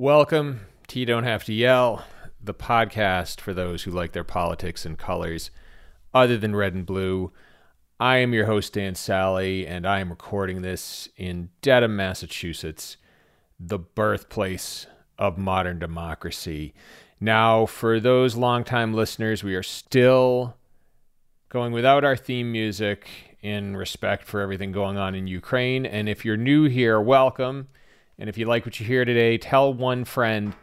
Welcome 0.00 0.60
to 0.86 0.98
You 0.98 1.04
Don't 1.04 1.24
Have 1.24 1.44
to 1.44 1.52
Yell, 1.52 2.06
the 2.42 2.54
podcast 2.54 3.38
for 3.38 3.52
those 3.52 3.82
who 3.82 3.90
like 3.90 4.12
their 4.12 4.24
politics 4.24 4.86
and 4.86 4.96
colors 4.96 5.50
other 6.14 6.38
than 6.38 6.56
red 6.56 6.72
and 6.72 6.86
blue. 6.86 7.32
I 8.00 8.16
am 8.16 8.32
your 8.32 8.46
host, 8.46 8.72
Dan 8.72 8.94
Sally, 8.94 9.66
and 9.66 9.86
I 9.86 10.00
am 10.00 10.08
recording 10.08 10.62
this 10.62 11.10
in 11.18 11.50
Dedham, 11.60 11.96
Massachusetts, 11.96 12.96
the 13.58 13.78
birthplace 13.78 14.86
of 15.18 15.36
modern 15.36 15.78
democracy. 15.78 16.72
Now, 17.20 17.66
for 17.66 18.00
those 18.00 18.36
longtime 18.36 18.94
listeners, 18.94 19.44
we 19.44 19.54
are 19.54 19.62
still 19.62 20.56
going 21.50 21.72
without 21.72 22.04
our 22.04 22.16
theme 22.16 22.50
music 22.50 23.36
in 23.42 23.76
respect 23.76 24.24
for 24.24 24.40
everything 24.40 24.72
going 24.72 24.96
on 24.96 25.14
in 25.14 25.26
Ukraine. 25.26 25.84
And 25.84 26.08
if 26.08 26.24
you're 26.24 26.38
new 26.38 26.64
here, 26.70 26.98
welcome. 26.98 27.68
And 28.20 28.28
if 28.28 28.36
you 28.36 28.44
like 28.44 28.66
what 28.66 28.78
you 28.78 28.84
hear 28.84 29.06
today, 29.06 29.38
tell 29.38 29.72
one 29.72 30.04
friend 30.04 30.54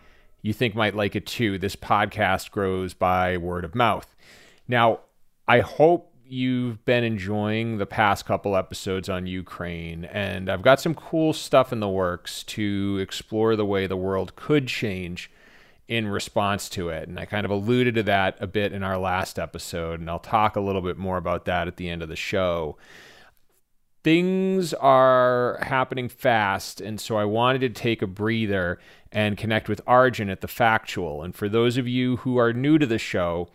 you 0.44 0.54
think 0.54 0.76
might 0.76 0.96
like 0.96 1.16
it 1.16 1.26
too. 1.26 1.58
This 1.58 1.76
podcast 1.76 2.52
grows 2.52 2.94
by 2.94 3.36
word 3.36 3.66
of 3.66 3.74
mouth. 3.74 4.16
Now, 4.68 5.00
I 5.48 5.62
hope 5.62 6.14
you've 6.24 6.86
been 6.86 7.04
enjoying 7.04 7.80
the 7.80 7.88
past 7.88 8.26
couple 8.26 8.56
episodes 8.56 9.10
on 9.10 9.26
Ukraine, 9.26 10.06
and 10.06 10.52
I've 10.52 10.62
got 10.62 10.80
some 10.80 10.94
cool 10.94 11.34
stuff 11.34 11.74
in 11.74 11.80
the 11.80 11.90
works 11.90 12.44
to 12.44 13.00
explore 13.02 13.56
the 13.56 13.66
way 13.66 13.88
the 13.88 13.98
world 13.98 14.36
could 14.36 14.68
change 14.68 15.32
in 15.88 16.08
response 16.08 16.70
to 16.70 16.90
it. 16.90 17.08
And 17.08 17.20
I 17.20 17.26
kind 17.26 17.46
of 17.46 17.52
alluded 17.52 17.96
to 17.96 18.04
that 18.04 18.38
a 18.40 18.46
bit 18.46 18.72
in 18.72 18.84
our 18.84 19.00
last 19.00 19.40
episode, 19.40 20.00
and 20.00 20.10
I'll 20.12 20.20
talk 20.20 20.56
a 20.56 20.62
little 20.62 20.82
bit 20.82 20.98
more 20.98 21.18
about 21.18 21.46
that 21.46 21.68
at 21.68 21.78
the 21.78 21.90
end 21.90 22.04
of 22.04 22.10
the 22.10 22.16
show. 22.16 22.78
Things 24.08 24.73
are 24.73 25.59
happening 25.63 26.08
fast, 26.08 26.80
and 26.80 26.97
so 26.97 27.17
I 27.17 27.25
wanted 27.25 27.59
to 27.59 27.69
take 27.69 28.02
a 28.02 28.08
breather 28.08 28.80
and 29.11 29.38
connect 29.38 29.67
with 29.67 29.81
Arjun 29.86 30.30
at 30.30 30.39
The 30.39 30.47
Factual. 30.47 31.23
And 31.23 31.36
for 31.36 31.50
those 31.50 31.75
of 31.75 31.89
you 31.89 32.16
who 32.16 32.38
are 32.38 32.53
new 32.53 32.78
to 32.78 32.85
the 32.85 33.00
show, 33.00 33.50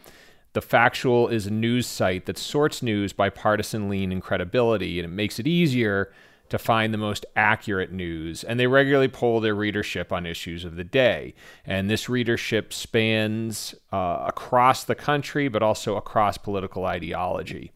the 0.53 0.61
Factual 0.61 1.29
is 1.29 1.47
a 1.47 1.51
news 1.51 1.87
site 1.87 2.27
that 2.27 2.37
sorts 2.37 2.83
news 2.83 3.15
by 3.15 3.31
partisan 3.31 3.89
lean 3.89 4.13
and 4.13 4.21
credibility, 4.21 4.99
and 4.99 5.07
it 5.11 5.15
makes 5.15 5.39
it 5.39 5.47
easier 5.47 6.13
to 6.53 6.59
find 6.59 6.93
the 6.93 6.99
most 6.99 7.25
accurate 7.35 7.91
news. 7.91 8.45
And 8.45 8.61
they 8.61 8.67
regularly 8.67 9.09
poll 9.09 9.41
their 9.41 9.55
readership 9.55 10.13
on 10.13 10.27
issues 10.27 10.67
of 10.67 10.77
the 10.77 10.85
day. 10.85 11.33
And 11.65 11.89
this 11.89 12.11
readership 12.11 12.75
spans 12.75 13.75
uh, 13.91 14.25
across 14.27 14.85
the 14.85 14.95
country, 14.95 15.49
but 15.49 15.63
also 15.63 15.97
across 15.97 16.37
political 16.37 16.85
ideology. 16.85 17.73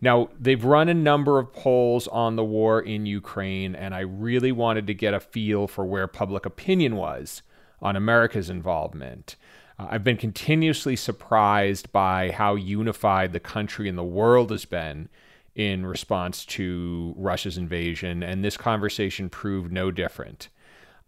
Now, 0.00 0.28
they've 0.38 0.64
run 0.64 0.88
a 0.88 0.94
number 0.94 1.40
of 1.40 1.52
polls 1.52 2.06
on 2.06 2.36
the 2.36 2.44
war 2.44 2.80
in 2.80 3.06
Ukraine, 3.06 3.74
and 3.74 3.92
I 3.92 4.00
really 4.00 4.52
wanted 4.52 4.86
to 4.86 4.94
get 4.94 5.14
a 5.14 5.20
feel 5.20 5.66
for 5.66 5.84
where 5.84 6.06
public 6.06 6.46
opinion 6.46 6.94
was 6.94 7.42
on 7.80 7.96
America's 7.96 8.48
involvement. 8.48 9.34
Uh, 9.80 9.88
I've 9.90 10.04
been 10.04 10.16
continuously 10.16 10.94
surprised 10.94 11.90
by 11.90 12.30
how 12.30 12.54
unified 12.54 13.32
the 13.32 13.40
country 13.40 13.88
and 13.88 13.98
the 13.98 14.04
world 14.04 14.52
has 14.52 14.64
been 14.64 15.08
in 15.54 15.84
response 15.84 16.44
to 16.46 17.14
Russia's 17.16 17.58
invasion, 17.58 18.22
and 18.22 18.44
this 18.44 18.56
conversation 18.56 19.28
proved 19.28 19.72
no 19.72 19.90
different. 19.90 20.48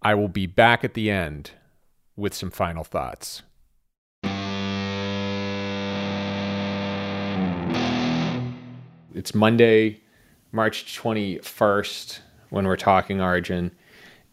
I 0.02 0.14
will 0.14 0.28
be 0.28 0.46
back 0.46 0.84
at 0.84 0.94
the 0.94 1.10
end 1.10 1.52
with 2.16 2.34
some 2.34 2.50
final 2.50 2.84
thoughts. 2.84 3.42
It's 9.14 9.34
Monday, 9.34 10.02
March 10.52 10.98
21st, 11.00 12.18
when 12.50 12.66
we're 12.66 12.76
talking 12.76 13.20
Arjun. 13.20 13.70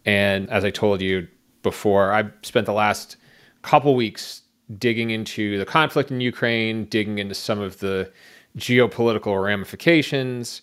And 0.05 0.49
as 0.49 0.65
I 0.65 0.71
told 0.71 1.01
you 1.01 1.27
before, 1.61 2.11
I've 2.11 2.31
spent 2.41 2.65
the 2.65 2.73
last 2.73 3.15
couple 3.61 3.95
weeks 3.95 4.41
digging 4.77 5.11
into 5.11 5.59
the 5.59 5.65
conflict 5.65 6.11
in 6.11 6.19
Ukraine, 6.19 6.85
digging 6.85 7.19
into 7.19 7.35
some 7.35 7.59
of 7.59 7.79
the 7.79 8.11
geopolitical 8.57 9.41
ramifications. 9.41 10.61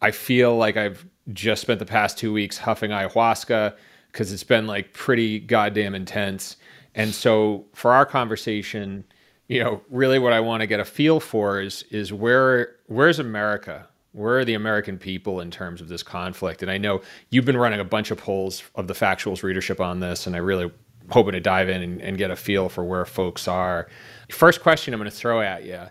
I 0.00 0.10
feel 0.10 0.56
like 0.56 0.76
I've 0.76 1.06
just 1.32 1.62
spent 1.62 1.78
the 1.78 1.86
past 1.86 2.18
two 2.18 2.32
weeks 2.32 2.58
huffing 2.58 2.90
ayahuasca 2.90 3.76
because 4.12 4.32
it's 4.32 4.44
been 4.44 4.66
like 4.66 4.92
pretty 4.92 5.38
goddamn 5.40 5.94
intense. 5.94 6.56
And 6.94 7.12
so 7.12 7.66
for 7.74 7.92
our 7.92 8.06
conversation, 8.06 9.04
you 9.48 9.62
know, 9.62 9.82
really 9.90 10.18
what 10.18 10.32
I 10.32 10.40
want 10.40 10.60
to 10.62 10.66
get 10.66 10.80
a 10.80 10.84
feel 10.84 11.20
for 11.20 11.60
is 11.60 11.84
is 11.90 12.12
where 12.12 12.76
where's 12.86 13.18
America? 13.18 13.86
Where 14.12 14.38
are 14.38 14.44
the 14.44 14.54
American 14.54 14.98
people 14.98 15.40
in 15.40 15.50
terms 15.50 15.80
of 15.80 15.88
this 15.88 16.02
conflict? 16.02 16.62
And 16.62 16.70
I 16.70 16.78
know 16.78 17.02
you've 17.30 17.44
been 17.44 17.56
running 17.56 17.78
a 17.78 17.84
bunch 17.84 18.10
of 18.10 18.18
polls 18.18 18.62
of 18.74 18.88
the 18.88 18.94
factuals 18.94 19.42
readership 19.42 19.80
on 19.80 20.00
this, 20.00 20.26
and 20.26 20.34
I 20.34 20.38
really 20.38 20.70
hoping 21.10 21.32
to 21.32 21.40
dive 21.40 21.68
in 21.68 21.82
and, 21.82 22.02
and 22.02 22.18
get 22.18 22.30
a 22.30 22.36
feel 22.36 22.68
for 22.68 22.84
where 22.84 23.04
folks 23.04 23.46
are. 23.46 23.88
First 24.30 24.62
question 24.62 24.92
I'm 24.92 25.00
going 25.00 25.10
to 25.10 25.16
throw 25.16 25.40
at 25.40 25.64
you 25.64 25.86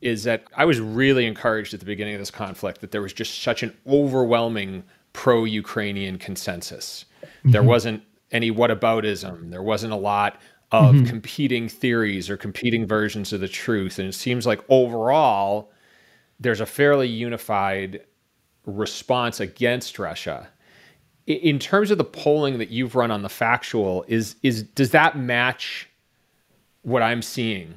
is 0.00 0.24
that 0.24 0.44
I 0.56 0.64
was 0.64 0.80
really 0.80 1.26
encouraged 1.26 1.74
at 1.74 1.80
the 1.80 1.86
beginning 1.86 2.14
of 2.14 2.20
this 2.20 2.30
conflict 2.30 2.80
that 2.80 2.90
there 2.90 3.02
was 3.02 3.12
just 3.12 3.42
such 3.42 3.62
an 3.62 3.76
overwhelming 3.86 4.84
pro 5.12 5.44
Ukrainian 5.44 6.18
consensus. 6.18 7.06
Mm-hmm. 7.22 7.50
There 7.52 7.62
wasn't 7.62 8.02
any 8.30 8.50
whataboutism, 8.50 9.50
there 9.50 9.62
wasn't 9.62 9.92
a 9.92 9.96
lot 9.96 10.40
of 10.72 10.94
mm-hmm. 10.94 11.06
competing 11.06 11.68
theories 11.68 12.28
or 12.28 12.36
competing 12.36 12.86
versions 12.86 13.32
of 13.32 13.40
the 13.40 13.48
truth. 13.48 13.98
And 13.98 14.08
it 14.08 14.14
seems 14.14 14.46
like 14.46 14.60
overall, 14.68 15.70
there's 16.40 16.60
a 16.60 16.66
fairly 16.66 17.08
unified 17.08 18.02
response 18.66 19.40
against 19.40 19.98
Russia 19.98 20.48
in 21.26 21.58
terms 21.58 21.90
of 21.90 21.98
the 21.98 22.04
polling 22.04 22.58
that 22.58 22.70
you've 22.70 22.94
run 22.94 23.10
on 23.10 23.22
the 23.22 23.28
factual 23.28 24.04
is 24.08 24.36
is 24.42 24.62
does 24.62 24.90
that 24.90 25.18
match 25.18 25.88
what 26.82 27.02
i'm 27.02 27.22
seeing 27.22 27.74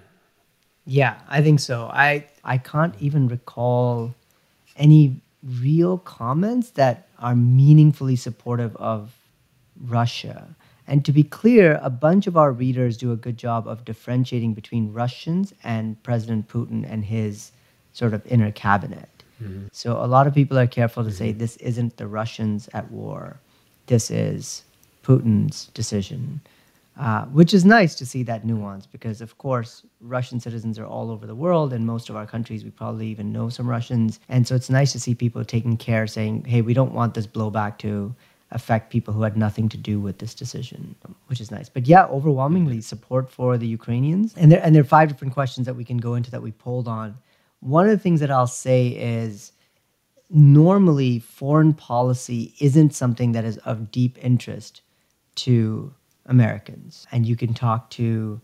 yeah 0.89 1.15
i 1.27 1.41
think 1.41 1.59
so 1.59 1.89
i 1.93 2.25
i 2.43 2.57
can't 2.57 2.95
even 2.99 3.27
recall 3.27 4.13
any 4.77 5.21
real 5.61 5.97
comments 5.97 6.71
that 6.71 7.07
are 7.19 7.35
meaningfully 7.35 8.15
supportive 8.15 8.75
of 8.77 9.13
russia 9.85 10.55
and 10.87 11.05
to 11.05 11.11
be 11.11 11.23
clear 11.23 11.79
a 11.83 11.89
bunch 11.89 12.25
of 12.27 12.35
our 12.35 12.51
readers 12.51 12.97
do 12.97 13.11
a 13.11 13.15
good 13.15 13.37
job 13.37 13.67
of 13.67 13.85
differentiating 13.85 14.53
between 14.53 14.91
russians 14.91 15.53
and 15.63 16.01
president 16.03 16.47
putin 16.47 16.85
and 16.91 17.05
his 17.05 17.51
sort 17.93 18.13
of 18.13 18.25
inner 18.27 18.51
cabinet 18.51 19.19
Mm-hmm. 19.41 19.67
So 19.71 20.03
a 20.03 20.07
lot 20.07 20.27
of 20.27 20.33
people 20.33 20.57
are 20.57 20.67
careful 20.67 21.03
to 21.03 21.11
say 21.11 21.29
mm-hmm. 21.29 21.39
this 21.39 21.57
isn't 21.57 21.97
the 21.97 22.07
Russians 22.07 22.69
at 22.73 22.91
war. 22.91 23.39
This 23.87 24.11
is 24.11 24.63
Putin's 25.03 25.67
decision. 25.67 26.41
Uh, 26.99 27.23
which 27.27 27.53
is 27.53 27.63
nice 27.63 27.95
to 27.95 28.05
see 28.05 28.23
that 28.23 28.43
nuance 28.43 28.85
because, 28.85 29.21
of 29.21 29.37
course, 29.37 29.85
Russian 30.01 30.37
citizens 30.37 30.77
are 30.77 30.85
all 30.85 31.09
over 31.09 31.25
the 31.25 31.33
world. 31.33 31.71
and 31.71 31.85
most 31.85 32.09
of 32.09 32.17
our 32.17 32.25
countries, 32.25 32.65
we 32.65 32.71
probably 32.71 33.07
even 33.07 33.31
know 33.31 33.47
some 33.47 33.69
Russians. 33.69 34.19
And 34.27 34.45
so 34.45 34.53
it's 34.53 34.69
nice 34.69 34.91
to 34.91 34.99
see 34.99 35.15
people 35.15 35.45
taking 35.45 35.77
care, 35.77 36.07
saying, 36.07 36.43
hey, 36.43 36.61
we 36.61 36.73
don't 36.73 36.93
want 36.93 37.13
this 37.13 37.25
blowback 37.25 37.77
to 37.79 38.13
affect 38.51 38.91
people 38.91 39.13
who 39.13 39.21
had 39.21 39.37
nothing 39.37 39.69
to 39.69 39.77
do 39.77 40.01
with 40.01 40.17
this 40.17 40.33
decision, 40.33 40.93
which 41.27 41.39
is 41.39 41.51
nice. 41.51 41.69
But 41.69 41.87
yeah, 41.87 42.05
overwhelmingly 42.07 42.81
support 42.81 43.29
for 43.29 43.57
the 43.57 43.67
Ukrainians. 43.67 44.33
And 44.35 44.51
there, 44.51 44.61
and 44.61 44.75
there 44.75 44.81
are 44.81 44.95
five 44.97 45.07
different 45.07 45.33
questions 45.33 45.67
that 45.67 45.75
we 45.75 45.85
can 45.85 45.99
go 45.99 46.15
into 46.15 46.31
that 46.31 46.41
we 46.41 46.51
polled 46.51 46.89
on 46.89 47.15
one 47.59 47.85
of 47.85 47.91
the 47.91 47.97
things 47.97 48.19
that 48.21 48.31
I'll 48.31 48.47
say 48.47 48.87
is 48.87 49.51
normally 50.29 51.19
foreign 51.19 51.73
policy 51.73 52.53
isn't 52.59 52.93
something 52.93 53.31
that 53.33 53.45
is 53.45 53.57
of 53.59 53.91
deep 53.91 54.17
interest 54.23 54.81
to 55.35 55.93
Americans. 56.29 57.05
And 57.11 57.25
you 57.25 57.35
can 57.35 57.53
talk 57.53 57.89
to 57.91 58.39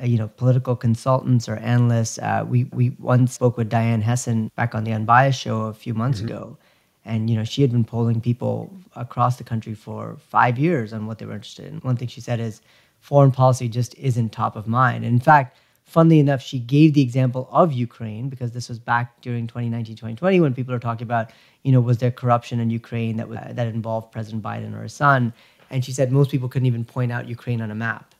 uh, 0.00 0.06
you 0.06 0.16
know 0.16 0.28
political 0.28 0.76
consultants 0.76 1.48
or 1.48 1.56
analysts. 1.56 2.18
Uh, 2.18 2.44
we 2.48 2.64
we 2.64 2.90
once 2.98 3.34
spoke 3.34 3.56
with 3.56 3.68
Diane 3.68 4.02
Hessan 4.02 4.50
back 4.54 4.74
on 4.74 4.84
the 4.84 4.92
Unbiased 4.92 5.40
show 5.40 5.62
a 5.62 5.74
few 5.74 5.94
months 5.94 6.18
mm-hmm. 6.18 6.28
ago, 6.28 6.58
and 7.04 7.28
you 7.28 7.36
know 7.36 7.44
she 7.44 7.62
had 7.62 7.72
been 7.72 7.84
polling 7.84 8.20
people 8.20 8.72
across 8.96 9.36
the 9.36 9.44
country 9.44 9.74
for 9.74 10.16
five 10.18 10.58
years 10.58 10.92
on 10.92 11.06
what 11.06 11.18
they 11.18 11.26
were 11.26 11.34
interested 11.34 11.66
in. 11.66 11.78
One 11.80 11.96
thing 11.96 12.08
she 12.08 12.20
said 12.20 12.40
is 12.40 12.62
foreign 13.00 13.32
policy 13.32 13.68
just 13.68 13.94
isn't 13.96 14.30
top 14.30 14.56
of 14.56 14.66
mind. 14.66 15.04
And 15.04 15.12
in 15.12 15.20
fact, 15.20 15.58
funnily 15.84 16.20
enough, 16.20 16.40
she 16.40 16.58
gave 16.58 16.94
the 16.94 17.02
example 17.02 17.48
of 17.50 17.72
Ukraine 17.72 18.28
because 18.28 18.52
this 18.52 18.68
was 18.68 18.78
back 18.78 19.20
during 19.20 19.46
2019, 19.46 19.96
2020 19.96 20.40
when 20.40 20.54
people 20.54 20.72
are 20.72 20.78
talking 20.78 21.02
about, 21.02 21.30
you 21.64 21.72
know, 21.72 21.80
was 21.80 21.98
there 21.98 22.10
corruption 22.10 22.60
in 22.60 22.70
Ukraine 22.70 23.16
that, 23.16 23.28
was, 23.28 23.38
that 23.50 23.66
involved 23.66 24.12
President 24.12 24.42
Biden 24.42 24.74
or 24.78 24.84
his 24.84 24.94
son? 24.94 25.34
And 25.72 25.84
she 25.84 25.90
said 25.90 26.12
most 26.12 26.30
people 26.30 26.48
couldn't 26.48 26.66
even 26.66 26.84
point 26.84 27.10
out 27.10 27.26
Ukraine 27.26 27.60
on 27.60 27.72
a 27.72 27.74
map. 27.74 28.14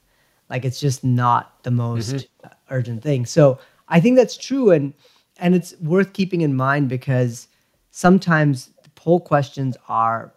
Like 0.51 0.65
it's 0.65 0.81
just 0.81 1.05
not 1.05 1.63
the 1.63 1.71
most 1.71 2.15
mm-hmm. 2.15 2.49
urgent 2.71 3.03
thing. 3.05 3.25
So 3.25 3.61
I 3.89 4.01
think 4.01 4.17
that's 4.17 4.37
true. 4.37 4.73
And, 4.73 4.93
and 5.39 5.55
it's 5.55 5.79
worth 5.81 6.13
keeping 6.13 6.41
in 6.41 6.57
mind 6.57 6.89
because 6.89 7.47
sometimes 7.93 8.71
poll 8.97 9.21
questions 9.21 9.77
are 9.89 10.33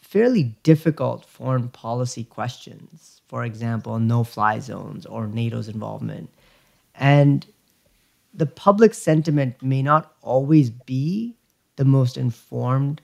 fairly 0.00 0.54
difficult 0.62 1.24
foreign 1.24 1.68
policy 1.68 2.22
questions 2.22 3.20
for 3.30 3.44
example, 3.44 4.00
no 4.00 4.24
fly 4.24 4.58
zones 4.58 5.06
or 5.06 5.28
NATO's 5.28 5.68
involvement. 5.68 6.28
And 6.96 7.46
the 8.34 8.44
public 8.44 8.92
sentiment 8.92 9.62
may 9.62 9.82
not 9.82 10.12
always 10.20 10.68
be 10.68 11.36
the 11.76 11.84
most 11.84 12.16
informed 12.16 13.00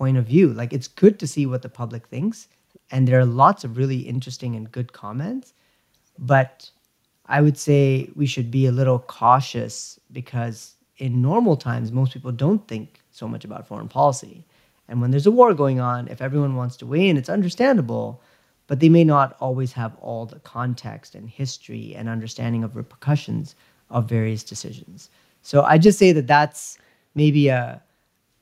point 0.00 0.16
of 0.16 0.24
view. 0.24 0.54
Like 0.54 0.72
it's 0.72 0.88
good 0.88 1.18
to 1.18 1.26
see 1.26 1.44
what 1.44 1.60
the 1.60 1.68
public 1.68 2.06
thinks. 2.08 2.48
And 2.90 3.06
there 3.06 3.20
are 3.20 3.26
lots 3.26 3.64
of 3.64 3.76
really 3.76 3.98
interesting 3.98 4.56
and 4.56 4.72
good 4.72 4.94
comments. 4.94 5.52
But 6.18 6.70
I 7.26 7.42
would 7.42 7.58
say 7.58 8.10
we 8.16 8.24
should 8.24 8.50
be 8.50 8.64
a 8.64 8.72
little 8.72 8.98
cautious 8.98 10.00
because 10.10 10.74
in 10.96 11.20
normal 11.20 11.54
times, 11.54 11.92
most 11.92 12.14
people 12.14 12.32
don't 12.32 12.66
think 12.66 13.02
so 13.10 13.28
much 13.28 13.44
about 13.44 13.66
foreign 13.66 13.88
policy. 13.88 14.46
And 14.88 15.02
when 15.02 15.10
there's 15.10 15.26
a 15.26 15.30
war 15.38 15.52
going 15.52 15.80
on, 15.80 16.08
if 16.08 16.22
everyone 16.22 16.56
wants 16.56 16.78
to 16.78 16.86
weigh 16.86 17.08
in, 17.10 17.18
it's 17.18 17.28
understandable, 17.28 18.22
but 18.68 18.80
they 18.80 18.88
may 18.88 19.04
not 19.04 19.36
always 19.38 19.72
have 19.72 19.94
all 20.00 20.24
the 20.24 20.40
context 20.40 21.14
and 21.14 21.28
history 21.28 21.94
and 21.94 22.08
understanding 22.08 22.64
of 22.64 22.74
repercussions 22.74 23.54
of 23.90 24.08
various 24.08 24.44
decisions. 24.44 25.10
So 25.42 25.62
I 25.62 25.76
just 25.76 25.98
say 25.98 26.12
that 26.12 26.26
that's 26.26 26.78
maybe 27.14 27.48
a, 27.48 27.82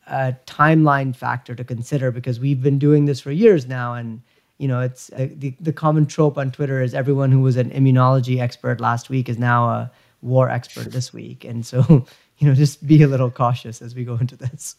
a 0.08 0.36
timeline 0.46 1.14
factor 1.14 1.54
to 1.54 1.64
consider 1.64 2.10
because 2.10 2.40
we've 2.40 2.62
been 2.62 2.78
doing 2.78 3.04
this 3.04 3.20
for 3.20 3.30
years 3.30 3.66
now. 3.66 3.94
And, 3.94 4.22
you 4.58 4.68
know, 4.68 4.80
it's 4.80 5.10
uh, 5.12 5.28
the, 5.34 5.54
the 5.60 5.72
common 5.72 6.06
trope 6.06 6.38
on 6.38 6.50
Twitter 6.50 6.82
is 6.82 6.94
everyone 6.94 7.30
who 7.30 7.40
was 7.40 7.56
an 7.56 7.70
immunology 7.70 8.40
expert 8.40 8.80
last 8.80 9.10
week 9.10 9.28
is 9.28 9.38
now 9.38 9.68
a 9.68 9.90
war 10.22 10.48
expert 10.48 10.92
this 10.92 11.12
week. 11.12 11.44
And 11.44 11.64
so, 11.64 12.06
you 12.38 12.48
know, 12.48 12.54
just 12.54 12.86
be 12.86 13.02
a 13.02 13.08
little 13.08 13.30
cautious 13.30 13.82
as 13.82 13.94
we 13.94 14.04
go 14.04 14.14
into 14.16 14.36
this. 14.36 14.76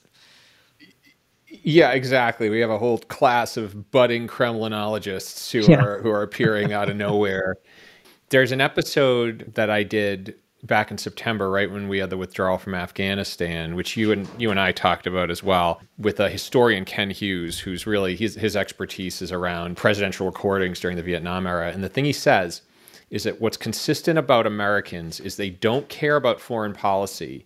Yeah, 1.64 1.92
exactly. 1.92 2.50
We 2.50 2.60
have 2.60 2.70
a 2.70 2.78
whole 2.78 3.00
class 3.00 3.58
of 3.58 3.92
budding 3.92 4.28
Kremlinologists 4.28 5.52
who 5.52 5.72
yeah. 5.72 5.84
are 5.84 6.02
who 6.02 6.10
are 6.10 6.22
appearing 6.22 6.74
out 6.74 6.90
of 6.90 6.96
nowhere. 6.96 7.58
There's 8.30 8.52
an 8.52 8.62
episode 8.62 9.52
that 9.56 9.70
I 9.70 9.84
did 9.84 10.36
back 10.64 10.92
in 10.92 10.98
September, 10.98 11.50
right 11.50 11.72
when 11.72 11.88
we 11.88 12.00
had 12.00 12.10
the 12.10 12.18
withdrawal 12.18 12.58
from 12.58 12.76
Afghanistan, 12.76 13.76
which 13.76 13.96
you 13.96 14.12
and 14.12 14.28
you 14.38 14.52
and 14.52 14.60
I 14.60 14.72
talked 14.72 15.08
about 15.08 15.32
as 15.32 15.42
well, 15.42 15.82
with 15.98 16.20
a 16.20 16.30
historian 16.30 16.86
Ken 16.86 17.10
Hughes, 17.10 17.60
who's 17.60 17.88
really 17.88 18.16
his 18.16 18.36
his 18.36 18.56
expertise 18.56 19.22
is 19.22 19.32
around 19.32 19.78
presidential 19.78 20.26
recordings 20.26 20.80
during 20.80 20.98
the 20.98 21.04
Vietnam 21.04 21.48
era. 21.48 21.72
And 21.72 21.84
the 21.84 21.90
thing 21.90 22.06
he 22.06 22.14
says 22.14 22.62
is 23.10 23.24
that 23.24 23.42
what's 23.42 23.58
consistent 23.58 24.20
about 24.20 24.46
Americans 24.46 25.20
is 25.20 25.36
they 25.36 25.50
don't 25.50 25.90
care 25.90 26.16
about 26.16 26.40
foreign 26.40 26.74
policy 26.74 27.46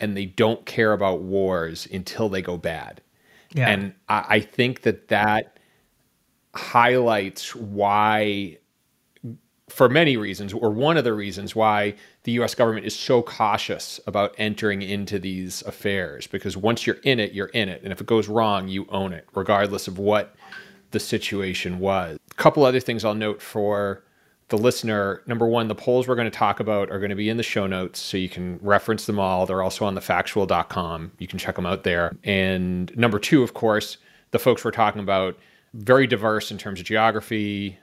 and 0.00 0.16
they 0.16 0.26
don't 0.26 0.66
care 0.66 0.92
about 0.92 1.20
wars 1.20 1.86
until 1.92 2.28
they 2.28 2.42
go 2.42 2.56
bad. 2.56 3.00
Yeah. 3.52 3.68
And 3.68 3.94
I, 4.08 4.24
I 4.28 4.40
think 4.40 4.82
that 4.82 5.08
that 5.08 5.58
highlights 6.54 7.54
why 7.54 8.58
for 9.68 9.88
many 9.88 10.16
reasons, 10.16 10.52
or 10.52 10.70
one 10.70 10.96
of 10.96 11.04
the 11.04 11.14
reasons 11.14 11.56
why 11.56 11.94
the 12.24 12.32
US 12.32 12.54
government 12.54 12.86
is 12.86 12.94
so 12.94 13.22
cautious 13.22 13.98
about 14.06 14.34
entering 14.36 14.82
into 14.82 15.18
these 15.18 15.62
affairs. 15.62 16.26
Because 16.26 16.56
once 16.56 16.86
you're 16.86 16.98
in 17.02 17.18
it, 17.18 17.32
you're 17.32 17.46
in 17.46 17.68
it. 17.68 17.82
And 17.82 17.92
if 17.92 18.00
it 18.00 18.06
goes 18.06 18.28
wrong, 18.28 18.68
you 18.68 18.86
own 18.90 19.12
it, 19.12 19.26
regardless 19.34 19.88
of 19.88 19.98
what 19.98 20.34
the 20.90 21.00
situation 21.00 21.78
was. 21.78 22.18
A 22.30 22.34
couple 22.34 22.64
other 22.64 22.80
things 22.80 23.04
I'll 23.04 23.14
note 23.14 23.40
for 23.40 24.04
the 24.48 24.58
listener. 24.58 25.22
Number 25.26 25.46
one, 25.46 25.68
the 25.68 25.74
polls 25.74 26.06
we're 26.06 26.14
going 26.14 26.30
to 26.30 26.38
talk 26.38 26.60
about 26.60 26.90
are 26.90 26.98
going 26.98 27.10
to 27.10 27.16
be 27.16 27.30
in 27.30 27.38
the 27.38 27.42
show 27.42 27.66
notes, 27.66 27.98
so 27.98 28.16
you 28.16 28.28
can 28.28 28.58
reference 28.60 29.06
them 29.06 29.18
all. 29.18 29.46
They're 29.46 29.62
also 29.62 29.86
on 29.86 29.96
thefactual.com. 29.96 31.12
You 31.18 31.26
can 31.26 31.38
check 31.38 31.56
them 31.56 31.66
out 31.66 31.82
there. 31.84 32.14
And 32.22 32.94
number 32.96 33.18
two, 33.18 33.42
of 33.42 33.54
course, 33.54 33.96
the 34.30 34.38
folks 34.38 34.64
we're 34.64 34.72
talking 34.72 35.00
about, 35.00 35.38
very 35.72 36.06
diverse 36.06 36.50
in 36.50 36.58
terms 36.58 36.78
of 36.78 36.86
geography, 36.86 37.78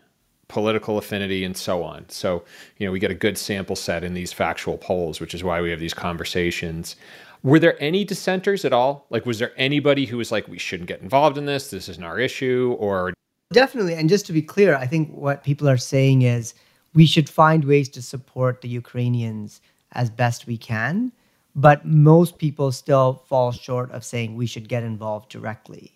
political 0.52 0.98
affinity, 0.98 1.46
and 1.46 1.56
so 1.56 1.82
on. 1.82 2.08
So, 2.10 2.44
you 2.78 2.86
know, 2.86 2.92
we 2.92 3.00
get 3.00 3.10
a 3.10 3.16
good 3.16 3.38
sample 3.38 3.78
set 3.78 4.04
in 4.04 4.14
these 4.14 4.34
factual 4.34 4.78
polls, 4.78 5.22
which 5.22 5.34
is 5.34 5.46
why 5.46 5.62
we 5.62 5.72
have 5.72 5.80
these 5.80 5.94
conversations. 5.94 6.98
Were 7.42 7.58
there 7.58 7.82
any 7.82 8.04
dissenters 8.04 8.66
at 8.66 8.74
all? 8.74 9.06
Like, 9.10 9.26
was 9.26 9.40
there 9.40 9.54
anybody 9.56 10.06
who 10.06 10.18
was 10.18 10.30
like, 10.30 10.50
we 10.50 10.60
shouldn't 10.60 10.90
get 10.90 11.02
involved 11.02 11.38
in 11.38 11.46
this? 11.46 11.70
This 11.70 11.88
isn't 11.88 12.04
our 12.04 12.20
issue? 12.20 12.76
Or. 12.80 13.14
Definitely. 13.54 13.94
And 13.96 14.10
just 14.10 14.26
to 14.26 14.34
be 14.34 14.42
clear, 14.42 14.76
I 14.76 14.86
think 14.88 15.10
what 15.14 15.46
people 15.46 15.70
are 15.70 15.78
saying 15.78 16.24
is 16.24 16.54
we 16.94 17.06
should 17.06 17.30
find 17.30 17.64
ways 17.64 17.88
to 17.90 18.02
support 18.02 18.60
the 18.60 18.68
Ukrainians 18.68 19.62
as 19.94 20.10
best 20.10 20.48
we 20.48 20.58
can. 20.58 21.14
But 21.56 21.86
most 21.86 22.38
people 22.40 22.74
still 22.74 23.24
fall 23.30 23.54
short 23.54 23.90
of 23.92 24.04
saying 24.04 24.36
we 24.36 24.48
should 24.48 24.68
get 24.68 24.84
involved 24.84 25.30
directly. 25.30 25.94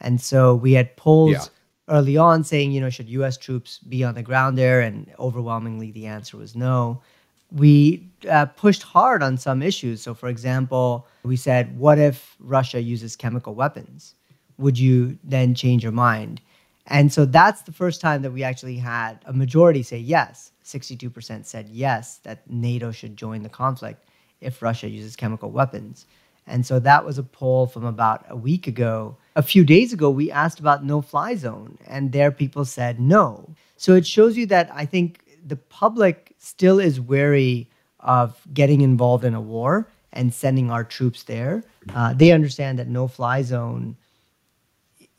And 0.00 0.18
so 0.18 0.54
we 0.54 0.72
had 0.72 0.96
polls. 0.96 1.32
Yeah 1.32 1.44
early 1.88 2.16
on 2.16 2.44
saying, 2.44 2.72
you 2.72 2.80
know, 2.80 2.90
should 2.90 3.08
U.S. 3.08 3.36
troops 3.36 3.78
be 3.78 4.04
on 4.04 4.14
the 4.14 4.22
ground 4.22 4.58
there? 4.58 4.80
And 4.80 5.10
overwhelmingly, 5.18 5.90
the 5.90 6.06
answer 6.06 6.36
was 6.36 6.54
no. 6.54 7.02
We 7.50 8.06
uh, 8.28 8.46
pushed 8.46 8.82
hard 8.82 9.22
on 9.22 9.38
some 9.38 9.62
issues. 9.62 10.02
So, 10.02 10.14
for 10.14 10.28
example, 10.28 11.06
we 11.22 11.36
said, 11.36 11.78
what 11.78 11.98
if 11.98 12.36
Russia 12.40 12.80
uses 12.80 13.16
chemical 13.16 13.54
weapons? 13.54 14.14
Would 14.58 14.78
you 14.78 15.18
then 15.24 15.54
change 15.54 15.82
your 15.82 15.92
mind? 15.92 16.40
And 16.88 17.12
so 17.12 17.24
that's 17.26 17.62
the 17.62 17.72
first 17.72 18.00
time 18.00 18.22
that 18.22 18.32
we 18.32 18.42
actually 18.42 18.76
had 18.76 19.18
a 19.26 19.32
majority 19.32 19.82
say 19.82 19.98
yes. 19.98 20.52
62% 20.64 21.44
said 21.44 21.68
yes, 21.68 22.18
that 22.18 22.50
NATO 22.50 22.90
should 22.90 23.16
join 23.16 23.42
the 23.42 23.48
conflict 23.48 24.04
if 24.40 24.62
Russia 24.62 24.88
uses 24.88 25.16
chemical 25.16 25.50
weapons. 25.50 26.06
And 26.46 26.64
so 26.64 26.78
that 26.80 27.04
was 27.04 27.18
a 27.18 27.22
poll 27.22 27.66
from 27.66 27.84
about 27.84 28.24
a 28.28 28.36
week 28.36 28.66
ago. 28.66 29.16
A 29.38 29.42
few 29.42 29.64
days 29.64 29.92
ago, 29.92 30.10
we 30.10 30.32
asked 30.32 30.58
about 30.58 30.84
no 30.84 31.00
fly 31.00 31.36
zone, 31.36 31.78
and 31.86 32.10
there 32.10 32.32
people 32.32 32.64
said 32.64 32.98
no. 32.98 33.54
So 33.76 33.94
it 33.94 34.04
shows 34.04 34.36
you 34.36 34.46
that 34.46 34.68
I 34.74 34.84
think 34.84 35.22
the 35.46 35.54
public 35.54 36.34
still 36.38 36.80
is 36.80 37.00
wary 37.00 37.70
of 38.00 38.36
getting 38.52 38.80
involved 38.80 39.24
in 39.24 39.34
a 39.34 39.40
war 39.40 39.88
and 40.12 40.34
sending 40.34 40.72
our 40.72 40.82
troops 40.82 41.22
there. 41.22 41.62
Uh, 41.94 42.14
they 42.14 42.32
understand 42.32 42.80
that 42.80 42.88
no 42.88 43.06
fly 43.06 43.42
zone 43.42 43.96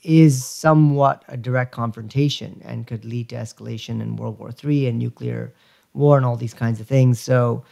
is 0.04 0.44
somewhat 0.44 1.24
a 1.30 1.38
direct 1.38 1.72
confrontation 1.72 2.62
and 2.66 2.88
could 2.88 3.06
lead 3.06 3.30
to 3.30 3.38
escalation 3.38 4.02
in 4.02 4.18
World 4.18 4.38
War 4.38 4.52
III 4.52 4.88
and 4.88 5.00
nuclear 5.00 5.54
war 5.94 6.18
and 6.18 6.26
all 6.26 6.36
these 6.36 6.54
kinds 6.54 6.82
of 6.82 6.88
things. 6.88 7.22
So 7.22 7.64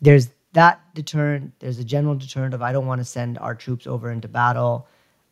there's 0.00 0.30
that 0.54 0.80
deterrent, 0.94 1.52
there's 1.58 1.78
a 1.78 1.84
general 1.84 2.14
deterrent 2.14 2.54
of 2.54 2.62
I 2.62 2.72
don't 2.72 2.86
want 2.86 3.02
to 3.02 3.04
send 3.04 3.36
our 3.36 3.54
troops 3.54 3.86
over 3.86 4.10
into 4.10 4.28
battle. 4.28 4.88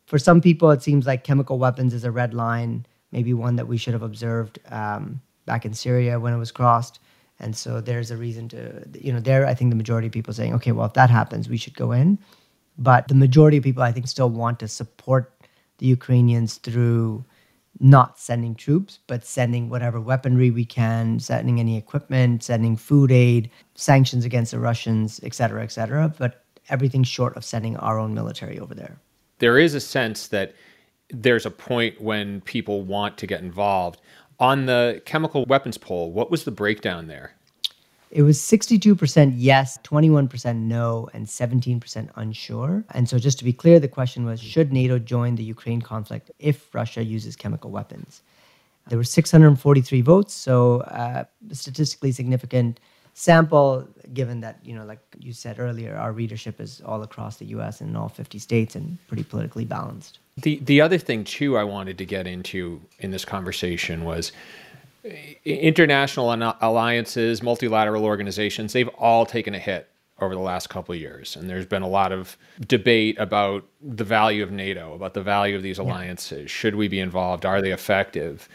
For 0.09 0.17
some 0.17 0.41
people, 0.41 0.71
it 0.71 0.81
seems 0.81 1.05
like 1.05 1.23
chemical 1.23 1.59
weapons 1.59 1.93
is 1.93 2.03
a 2.03 2.09
red 2.09 2.33
line, 2.33 2.87
maybe 3.11 3.31
one 3.31 3.57
that 3.57 3.67
we 3.67 3.77
should 3.77 3.93
have 3.93 4.01
observed 4.01 4.57
um, 4.71 5.21
back 5.45 5.65
in 5.65 5.73
Syria 5.75 6.19
when 6.19 6.33
it 6.33 6.39
was 6.39 6.51
crossed. 6.51 6.97
And 7.39 7.55
so 7.55 7.79
there's 7.79 8.09
a 8.09 8.17
reason 8.17 8.49
to, 8.49 8.87
you 8.99 9.13
know, 9.13 9.19
there 9.19 9.45
I 9.45 9.53
think 9.53 9.69
the 9.69 9.75
majority 9.75 10.07
of 10.07 10.13
people 10.13 10.33
saying, 10.33 10.55
okay, 10.55 10.71
well, 10.71 10.87
if 10.87 10.93
that 10.93 11.11
happens, 11.11 11.47
we 11.47 11.57
should 11.57 11.75
go 11.75 11.91
in. 11.91 12.17
But 12.79 13.07
the 13.07 13.13
majority 13.13 13.57
of 13.57 13.63
people, 13.63 13.83
I 13.83 13.91
think, 13.91 14.07
still 14.07 14.31
want 14.31 14.57
to 14.61 14.67
support 14.67 15.31
the 15.77 15.85
Ukrainians 15.85 16.55
through 16.55 17.23
not 17.79 18.17
sending 18.17 18.55
troops, 18.55 18.97
but 19.05 19.23
sending 19.23 19.69
whatever 19.69 20.01
weaponry 20.01 20.49
we 20.49 20.65
can, 20.65 21.19
sending 21.19 21.59
any 21.59 21.77
equipment, 21.77 22.41
sending 22.41 22.75
food 22.75 23.11
aid, 23.11 23.51
sanctions 23.75 24.25
against 24.25 24.53
the 24.53 24.59
Russians, 24.59 25.19
et 25.21 25.35
cetera, 25.35 25.61
et 25.61 25.71
cetera. 25.71 26.11
But 26.17 26.43
everything 26.67 27.03
short 27.03 27.37
of 27.37 27.45
sending 27.45 27.77
our 27.77 27.99
own 27.99 28.15
military 28.15 28.57
over 28.57 28.73
there. 28.73 28.97
There 29.39 29.57
is 29.57 29.73
a 29.73 29.79
sense 29.79 30.27
that 30.27 30.53
there's 31.09 31.45
a 31.45 31.51
point 31.51 31.99
when 31.99 32.41
people 32.41 32.83
want 32.83 33.17
to 33.17 33.27
get 33.27 33.41
involved. 33.41 33.99
On 34.39 34.67
the 34.67 35.01
chemical 35.05 35.45
weapons 35.45 35.77
poll, 35.77 36.11
what 36.11 36.31
was 36.31 36.43
the 36.43 36.51
breakdown 36.51 37.07
there? 37.07 37.33
It 38.11 38.23
was 38.23 38.39
62% 38.39 39.33
yes, 39.35 39.77
21% 39.83 40.55
no, 40.55 41.09
and 41.13 41.27
17% 41.27 42.09
unsure. 42.15 42.83
And 42.91 43.07
so, 43.07 43.19
just 43.19 43.37
to 43.39 43.45
be 43.45 43.53
clear, 43.53 43.79
the 43.79 43.87
question 43.87 44.25
was 44.25 44.39
should 44.39 44.73
NATO 44.73 44.97
join 44.97 45.35
the 45.35 45.43
Ukraine 45.43 45.81
conflict 45.81 46.31
if 46.39 46.73
Russia 46.73 47.03
uses 47.03 47.35
chemical 47.35 47.69
weapons? 47.69 48.23
There 48.87 48.97
were 48.97 49.03
643 49.03 50.01
votes, 50.01 50.33
so 50.33 50.81
uh, 50.81 51.25
statistically 51.51 52.11
significant 52.11 52.79
sample, 53.19 53.85
given 54.13 54.39
that, 54.39 54.59
you 54.63 54.73
know, 54.73 54.85
like 54.85 55.01
you 55.19 55.33
said 55.33 55.59
earlier, 55.59 55.93
our 55.97 56.13
readership 56.13 56.61
is 56.61 56.81
all 56.85 57.03
across 57.03 57.35
the 57.35 57.47
US 57.47 57.81
and 57.81 57.89
in 57.89 57.95
all 57.97 58.07
50 58.07 58.39
states 58.39 58.77
and 58.77 58.97
pretty 59.09 59.23
politically 59.23 59.65
balanced. 59.65 60.19
The, 60.37 60.57
the 60.63 60.79
other 60.79 60.97
thing, 60.97 61.25
too, 61.25 61.57
I 61.57 61.65
wanted 61.65 61.97
to 61.97 62.05
get 62.05 62.27
into 62.27 62.79
in 62.99 63.11
this 63.11 63.25
conversation 63.25 64.05
was 64.05 64.31
international 65.43 66.31
alliances, 66.61 67.43
multilateral 67.43 68.05
organizations, 68.05 68.71
they've 68.71 68.87
all 68.97 69.25
taken 69.25 69.53
a 69.53 69.59
hit 69.59 69.89
over 70.21 70.33
the 70.33 70.41
last 70.41 70.69
couple 70.69 70.95
of 70.95 71.01
years. 71.01 71.35
And 71.35 71.49
there's 71.49 71.65
been 71.65 71.81
a 71.81 71.89
lot 71.89 72.13
of 72.13 72.37
debate 72.67 73.17
about 73.19 73.65
the 73.81 74.05
value 74.05 74.43
of 74.43 74.51
NATO, 74.51 74.93
about 74.93 75.13
the 75.13 75.21
value 75.21 75.57
of 75.57 75.63
these 75.63 75.77
alliances. 75.77 76.43
Yeah. 76.43 76.47
Should 76.47 76.75
we 76.75 76.87
be 76.87 77.01
involved? 77.01 77.45
Are 77.45 77.61
they 77.61 77.71
effective? 77.71 78.47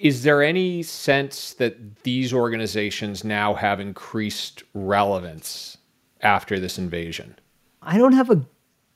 Is 0.00 0.22
there 0.22 0.42
any 0.42 0.82
sense 0.82 1.52
that 1.54 2.04
these 2.04 2.32
organizations 2.32 3.22
now 3.22 3.52
have 3.52 3.80
increased 3.80 4.62
relevance 4.72 5.76
after 6.22 6.58
this 6.58 6.78
invasion? 6.78 7.38
I 7.82 7.98
don't 7.98 8.14
have 8.14 8.30
a 8.30 8.46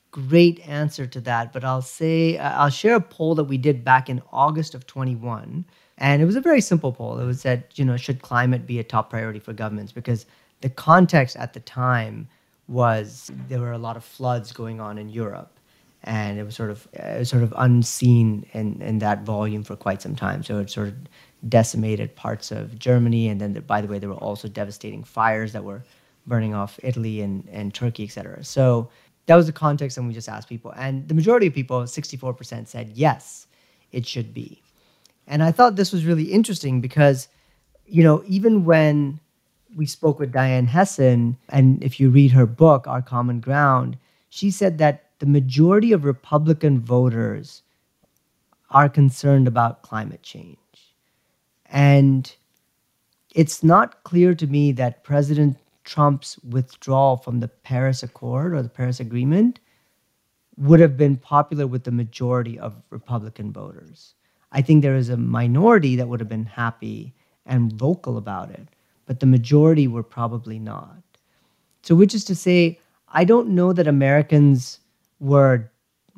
great 0.09 0.67
answer 0.67 1.05
to 1.05 1.21
that, 1.21 1.53
but 1.53 1.63
I'll 1.63 1.83
say 1.83 2.39
I'll 2.39 2.71
share 2.71 2.95
a 2.95 3.01
poll 3.01 3.35
that 3.35 3.43
we 3.43 3.59
did 3.59 3.83
back 3.83 4.09
in 4.09 4.19
August 4.31 4.73
of 4.73 4.87
21 4.87 5.65
and 5.99 6.21
it 6.21 6.25
was 6.25 6.35
a 6.35 6.41
very 6.41 6.59
simple 6.59 6.91
poll. 6.91 7.19
It 7.19 7.25
was 7.25 7.39
said, 7.39 7.65
you 7.75 7.85
know, 7.85 7.97
should 7.97 8.23
climate 8.23 8.65
be 8.65 8.79
a 8.79 8.83
top 8.83 9.11
priority 9.11 9.39
for 9.39 9.53
governments? 9.53 9.91
Because 9.91 10.25
the 10.61 10.69
context 10.69 11.35
at 11.37 11.53
the 11.53 11.59
time 11.59 12.27
was 12.67 13.31
there 13.47 13.59
were 13.59 13.73
a 13.73 13.77
lot 13.77 13.95
of 13.95 14.03
floods 14.03 14.51
going 14.51 14.81
on 14.81 14.97
in 14.97 15.09
Europe. 15.09 15.54
And 16.07 16.37
it 16.37 16.43
was 16.43 16.55
sort 16.55 16.69
of 16.69 16.87
was 17.17 17.29
sort 17.29 17.43
of 17.43 17.53
unseen 17.57 18.45
in, 18.53 18.81
in 18.81 18.99
that 18.99 19.23
volume 19.23 19.63
for 19.63 19.75
quite 19.75 20.01
some 20.01 20.15
time. 20.15 20.43
So 20.43 20.59
it 20.59 20.69
sort 20.69 20.89
of 20.89 20.95
decimated 21.49 22.15
parts 22.15 22.51
of 22.51 22.77
Germany, 22.79 23.27
and 23.27 23.41
then 23.41 23.53
the, 23.53 23.61
by 23.61 23.81
the 23.81 23.87
way, 23.87 23.99
there 23.99 24.09
were 24.09 24.15
also 24.15 24.47
devastating 24.47 25.03
fires 25.03 25.51
that 25.53 25.63
were 25.63 25.83
burning 26.27 26.53
off 26.53 26.79
Italy 26.83 27.21
and, 27.21 27.47
and 27.51 27.73
Turkey, 27.73 28.03
et 28.03 28.11
cetera. 28.11 28.43
So 28.43 28.89
that 29.25 29.35
was 29.35 29.47
the 29.47 29.51
context, 29.51 29.97
and 29.97 30.07
we 30.07 30.13
just 30.13 30.29
asked 30.29 30.47
people, 30.47 30.71
and 30.75 31.07
the 31.07 31.13
majority 31.13 31.47
of 31.47 31.53
people, 31.53 31.81
64%, 31.81 32.67
said 32.67 32.91
yes, 32.93 33.47
it 33.91 34.05
should 34.05 34.33
be. 34.33 34.61
And 35.27 35.41
I 35.41 35.51
thought 35.51 35.75
this 35.75 35.91
was 35.91 36.05
really 36.05 36.25
interesting 36.25 36.81
because, 36.81 37.27
you 37.87 38.03
know, 38.03 38.23
even 38.27 38.65
when 38.65 39.19
we 39.75 39.85
spoke 39.85 40.19
with 40.19 40.31
Diane 40.31 40.67
Hessan, 40.67 41.37
and 41.49 41.83
if 41.83 41.99
you 41.99 42.09
read 42.09 42.31
her 42.31 42.45
book, 42.45 42.87
Our 42.87 43.01
Common 43.01 43.39
Ground, 43.39 43.97
she 44.29 44.51
said 44.51 44.77
that 44.77 45.04
the 45.19 45.25
majority 45.25 45.91
of 45.91 46.05
Republican 46.05 46.79
voters 46.79 47.63
are 48.71 48.89
concerned 48.89 49.47
about 49.47 49.81
climate 49.81 50.21
change. 50.21 50.57
And 51.67 52.33
it's 53.33 53.63
not 53.63 54.03
clear 54.03 54.35
to 54.35 54.47
me 54.47 54.71
that 54.73 55.03
President 55.03 55.57
Trump's 55.83 56.37
withdrawal 56.39 57.17
from 57.17 57.39
the 57.39 57.47
Paris 57.47 58.03
Accord 58.03 58.53
or 58.53 58.61
the 58.61 58.69
Paris 58.69 58.99
Agreement 58.99 59.59
would 60.57 60.79
have 60.79 60.97
been 60.97 61.17
popular 61.17 61.67
with 61.67 61.83
the 61.83 61.91
majority 61.91 62.57
of 62.57 62.81
Republican 62.89 63.51
voters. 63.51 64.13
I 64.51 64.61
think 64.61 64.81
there 64.81 64.95
is 64.95 65.09
a 65.09 65.17
minority 65.17 65.95
that 65.95 66.07
would 66.07 66.19
have 66.19 66.29
been 66.29 66.45
happy 66.45 67.13
and 67.45 67.73
vocal 67.73 68.17
about 68.17 68.51
it, 68.51 68.67
but 69.05 69.19
the 69.19 69.25
majority 69.25 69.87
were 69.87 70.03
probably 70.03 70.59
not. 70.59 71.03
So, 71.83 71.93
which 71.93 72.15
is 72.15 72.23
to 72.25 72.35
say, 72.35 72.79
I 73.09 73.25
don't 73.25 73.49
know 73.49 73.73
that 73.73 73.87
Americans 73.87 74.79
were 75.19 75.69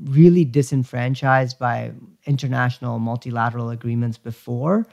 really 0.04 0.46
disenfranchised 0.46 1.58
by 1.58 1.92
international 2.26 3.00
multilateral 3.00 3.70
agreements 3.70 4.18
before. 4.18 4.86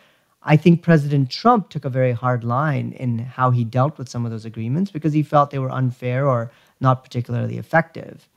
I 0.43 0.57
think 0.57 0.83
President 0.83 1.31
Trump 1.31 1.71
took 1.71 1.85
a 1.85 1.91
very 1.91 2.13
hard 2.13 2.45
line 2.45 2.93
in 2.93 3.19
how 3.19 3.51
he 3.51 3.65
dealt 3.65 3.99
with 3.99 4.09
some 4.09 4.25
of 4.25 4.31
those 4.31 4.45
agreements 4.45 4.91
because 4.91 5.13
he 5.13 5.23
felt 5.23 5.51
they 5.51 5.59
were 5.59 5.73
unfair 5.73 6.29
or 6.29 6.51
not 6.81 7.03
particularly 7.03 7.57
effective. 7.59 8.29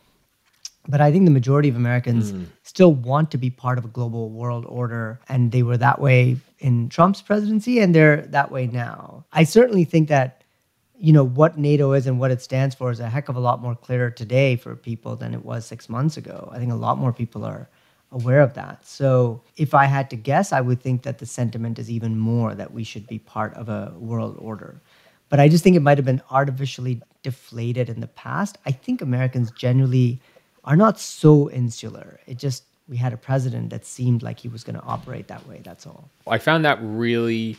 But 0.87 1.01
I 1.01 1.11
think 1.11 1.25
the 1.25 1.31
majority 1.31 1.67
of 1.67 1.75
Americans 1.75 2.31
mm. 2.31 2.45
still 2.63 2.93
want 2.93 3.31
to 3.31 3.37
be 3.37 3.49
part 3.49 3.77
of 3.77 3.83
a 3.83 3.89
global 3.89 4.29
world 4.29 4.65
order. 4.67 5.19
And 5.27 5.51
they 5.51 5.63
were 5.63 5.77
that 5.77 5.99
way 5.99 6.37
in 6.59 6.87
Trump's 6.87 7.21
presidency, 7.21 7.79
and 7.79 7.93
they're 7.93 8.21
that 8.27 8.51
way 8.51 8.67
now. 8.67 9.25
I 9.33 9.43
certainly 9.43 9.83
think 9.83 10.07
that, 10.07 10.36
you 10.99 11.13
know, 11.13 11.23
what 11.23 11.57
NATO 11.57 11.93
is 11.93 12.07
and 12.07 12.19
what 12.19 12.31
it 12.31 12.41
stands 12.41 12.73
for 12.73 12.91
is 12.91 12.99
a 12.99 13.09
heck 13.09 13.29
of 13.29 13.35
a 13.35 13.39
lot 13.39 13.61
more 13.61 13.75
clear 13.75 14.09
today 14.09 14.55
for 14.55 14.75
people 14.75 15.15
than 15.15 15.33
it 15.33 15.45
was 15.45 15.65
six 15.65 15.89
months 15.89 16.17
ago. 16.17 16.49
I 16.51 16.57
think 16.57 16.71
a 16.71 16.75
lot 16.75 16.97
more 16.97 17.13
people 17.13 17.43
are 17.43 17.69
aware 18.11 18.41
of 18.41 18.53
that. 18.55 18.85
So 18.85 19.41
if 19.57 19.73
I 19.73 19.85
had 19.85 20.09
to 20.09 20.15
guess, 20.15 20.51
I 20.51 20.61
would 20.61 20.81
think 20.81 21.03
that 21.03 21.19
the 21.19 21.25
sentiment 21.25 21.77
is 21.77 21.91
even 21.91 22.17
more 22.17 22.55
that 22.55 22.73
we 22.73 22.83
should 22.83 23.05
be 23.07 23.19
part 23.19 23.53
of 23.53 23.69
a 23.69 23.93
world 23.99 24.37
order. 24.39 24.81
But 25.29 25.39
I 25.39 25.49
just 25.49 25.63
think 25.63 25.75
it 25.75 25.81
might 25.81 25.97
have 25.97 26.05
been 26.05 26.21
artificially 26.31 27.01
deflated 27.21 27.89
in 27.89 27.99
the 27.99 28.07
past. 28.07 28.57
I 28.65 28.71
think 28.71 29.01
Americans 29.01 29.51
generally 29.51 30.21
are 30.63 30.77
not 30.77 30.99
so 30.99 31.49
insular. 31.51 32.19
It 32.27 32.37
just 32.37 32.63
we 32.87 32.95
had 32.95 33.11
a 33.11 33.17
president 33.17 33.69
that 33.69 33.85
seemed 33.85 34.23
like 34.23 34.39
he 34.39 34.47
was 34.47 34.63
going 34.63 34.79
to 34.79 34.83
operate 34.83 35.27
that 35.27 35.45
way. 35.45 35.59
That's 35.63 35.85
all. 35.85 36.09
I 36.25 36.37
found 36.37 36.63
that 36.63 36.79
really 36.81 37.57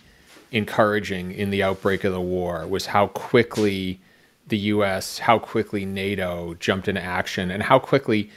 encouraging 0.50 1.32
in 1.32 1.50
the 1.50 1.62
outbreak 1.62 2.04
of 2.04 2.12
the 2.12 2.20
war 2.20 2.66
was 2.66 2.86
how 2.86 3.08
quickly 3.08 4.00
the 4.46 4.58
U.S., 4.58 5.18
how 5.18 5.38
quickly 5.38 5.84
NATO 5.84 6.54
jumped 6.54 6.88
into 6.88 7.02
action, 7.02 7.50
and 7.50 7.62
how 7.62 7.78
quickly 7.78 8.30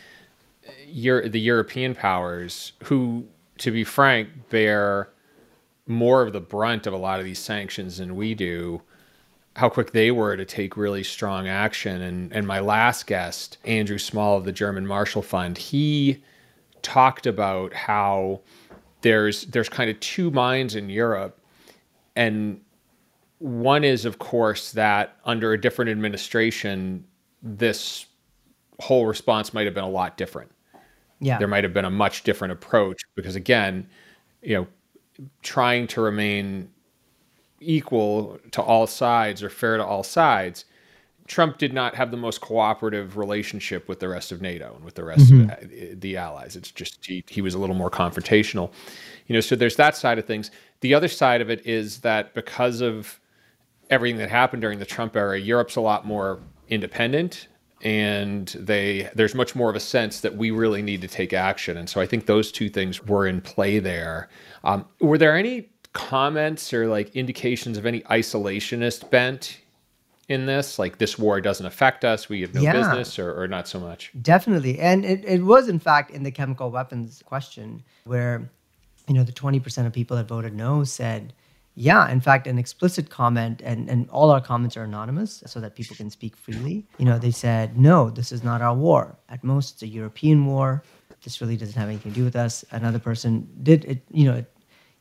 Euro- 0.88 1.28
the 1.28 1.40
European 1.40 1.96
powers, 1.96 2.74
who, 2.84 3.26
to 3.60 3.72
be 3.72 3.84
frank, 3.84 4.30
bear 4.50 5.10
more 5.88 6.22
of 6.22 6.34
the 6.34 6.42
brunt 6.42 6.86
of 6.86 6.94
a 6.94 6.98
lot 6.98 7.20
of 7.20 7.26
these 7.26 7.40
sanctions 7.40 7.98
than 7.98 8.16
we 8.16 8.36
do, 8.36 8.82
how 9.56 9.70
quick 9.70 9.92
they 9.92 10.12
were 10.12 10.38
to 10.38 10.46
take 10.46 10.78
really 10.78 11.04
strong 11.04 11.48
action. 11.48 12.02
And 12.02 12.32
and 12.34 12.48
my 12.48 12.60
last 12.60 13.08
guest, 13.08 13.58
Andrew 13.66 13.98
Small 13.98 14.38
of 14.38 14.46
the 14.46 14.52
German 14.52 14.86
Marshall 14.88 15.22
Fund, 15.22 15.58
he 15.58 16.24
talked 16.82 17.26
about 17.26 17.74
how 17.74 18.42
there's 19.02 19.46
there's 19.46 19.70
kind 19.70 19.90
of 19.90 20.00
two 20.00 20.32
minds 20.32 20.76
in 20.76 20.90
Europe, 20.90 21.38
and 22.16 22.62
one 23.40 23.84
is 23.84 24.06
of 24.06 24.20
course 24.20 24.72
that 24.74 25.18
under 25.26 25.54
a 25.54 25.60
different 25.60 25.92
administration, 25.92 27.06
this 27.42 28.06
whole 28.80 29.06
response 29.06 29.54
might 29.54 29.66
have 29.66 29.74
been 29.74 29.84
a 29.84 29.90
lot 29.90 30.18
different. 30.18 30.52
Yeah, 31.20 31.38
there 31.38 31.48
might 31.48 31.64
have 31.64 31.74
been 31.74 31.86
a 31.86 31.92
much 31.92 32.24
different 32.24 32.52
approach 32.52 33.02
because 33.16 33.36
again, 33.36 33.88
you 34.42 34.56
know, 34.56 34.68
trying 35.42 35.88
to 35.88 36.02
remain 36.02 36.70
equal 37.60 38.40
to 38.52 38.62
all 38.62 38.88
sides 38.88 39.44
or 39.44 39.50
fair 39.50 39.78
to 39.78 39.86
all 39.86 40.04
sides, 40.04 40.66
Trump 41.28 41.58
did 41.58 41.74
not 41.74 41.96
have 41.96 42.12
the 42.12 42.18
most 42.18 42.42
cooperative 42.42 43.16
relationship 43.16 43.88
with 43.88 44.00
the 44.00 44.10
rest 44.10 44.32
of 44.32 44.42
NATO 44.42 44.74
and 44.76 44.84
with 44.84 44.96
the 44.96 45.04
rest 45.04 45.32
mm-hmm. 45.32 45.50
of 45.94 46.02
the 46.02 46.18
allies. 46.18 46.56
It's 46.56 46.72
just 46.72 47.06
he, 47.06 47.24
he 47.30 47.42
was 47.42 47.54
a 47.54 47.60
little 47.60 47.76
more 47.76 47.90
confrontational, 47.90 48.72
you 49.28 49.34
know. 49.34 49.40
So 49.40 49.56
there's 49.56 49.76
that 49.78 49.96
side 49.96 50.20
of 50.20 50.26
things. 50.26 50.52
The 50.82 50.94
other 50.94 51.08
side 51.08 51.42
of 51.42 51.50
it 51.50 51.66
is 51.66 52.00
that 52.02 52.34
because 52.34 52.82
of 52.82 53.20
everything 53.90 54.18
that 54.20 54.30
happened 54.30 54.62
during 54.62 54.80
the 54.80 54.86
Trump 54.86 55.16
era, 55.16 55.40
Europe's 55.40 55.76
a 55.76 55.82
lot 55.82 56.06
more 56.06 56.40
independent, 56.68 57.48
and 57.84 58.48
they 58.60 59.10
there's 59.16 59.36
much 59.36 59.56
more 59.56 59.70
of 59.70 59.76
a 59.76 59.80
sense 59.80 60.22
that 60.22 60.36
we 60.36 60.52
really 60.52 60.82
need 60.82 61.02
to 61.02 61.08
take 61.08 61.34
action. 61.34 61.78
And 61.78 61.90
so 61.90 62.02
I 62.02 62.06
think 62.06 62.26
those 62.26 62.52
two 62.52 62.70
things 62.70 63.04
were 63.04 63.28
in 63.28 63.42
play 63.42 63.80
there. 63.80 64.30
Um, 64.64 64.86
were 65.00 65.18
there 65.18 65.36
any 65.36 65.70
comments 65.94 66.74
or 66.74 66.88
like 66.88 67.16
indications 67.16 67.78
of 67.78 67.86
any 67.86 68.02
isolationist 68.02 69.10
bent 69.10 69.60
in 70.30 70.46
this? 70.46 70.80
Like 70.80 70.98
this 70.98 71.20
war 71.20 71.42
doesn't 71.42 71.66
affect 71.66 72.06
us, 72.06 72.30
we 72.30 72.42
have 72.42 72.54
no 72.54 72.62
yeah, 72.62 72.74
business, 72.74 73.20
or, 73.20 73.40
or 73.40 73.48
not 73.48 73.68
so 73.68 73.80
much? 73.80 74.12
Definitely. 74.22 74.80
And 74.80 75.04
it, 75.04 75.26
it 75.26 75.44
was, 75.44 75.68
in 75.68 75.80
fact, 75.80 76.12
in 76.12 76.24
the 76.24 76.32
chemical 76.32 76.72
weapons 76.72 77.22
question 77.26 77.84
where, 78.06 78.50
you 79.08 79.14
know, 79.14 79.24
the 79.24 79.32
20% 79.32 79.86
of 79.86 79.94
people 79.94 80.18
that 80.18 80.28
voted 80.28 80.54
no 80.54 80.84
said, 80.84 81.34
yeah, 81.76 82.10
in 82.10 82.20
fact, 82.20 82.48
an 82.48 82.58
explicit 82.58 83.10
comment, 83.10 83.62
and, 83.64 83.90
and 83.90 84.10
all 84.10 84.30
our 84.30 84.42
comments 84.42 84.76
are 84.76 84.84
anonymous 84.84 85.42
so 85.46 85.60
that 85.62 85.76
people 85.76 85.96
can 85.96 86.10
speak 86.10 86.36
freely. 86.36 86.86
You 86.98 87.06
know, 87.06 87.18
they 87.18 87.32
said, 87.32 87.78
no, 87.78 88.10
this 88.10 88.32
is 88.32 88.44
not 88.44 88.62
our 88.62 88.76
war. 88.76 89.18
At 89.30 89.44
most, 89.44 89.74
it's 89.74 89.84
a 89.84 89.88
European 89.88 90.46
war. 90.46 90.84
This 91.24 91.40
really 91.40 91.56
doesn't 91.56 91.80
have 91.80 91.88
anything 91.88 92.12
to 92.12 92.18
do 92.18 92.26
with 92.26 92.36
us. 92.36 92.66
Another 92.72 93.00
person 93.00 93.48
did 93.64 93.86
it, 93.86 94.02
you 94.12 94.26
know, 94.26 94.44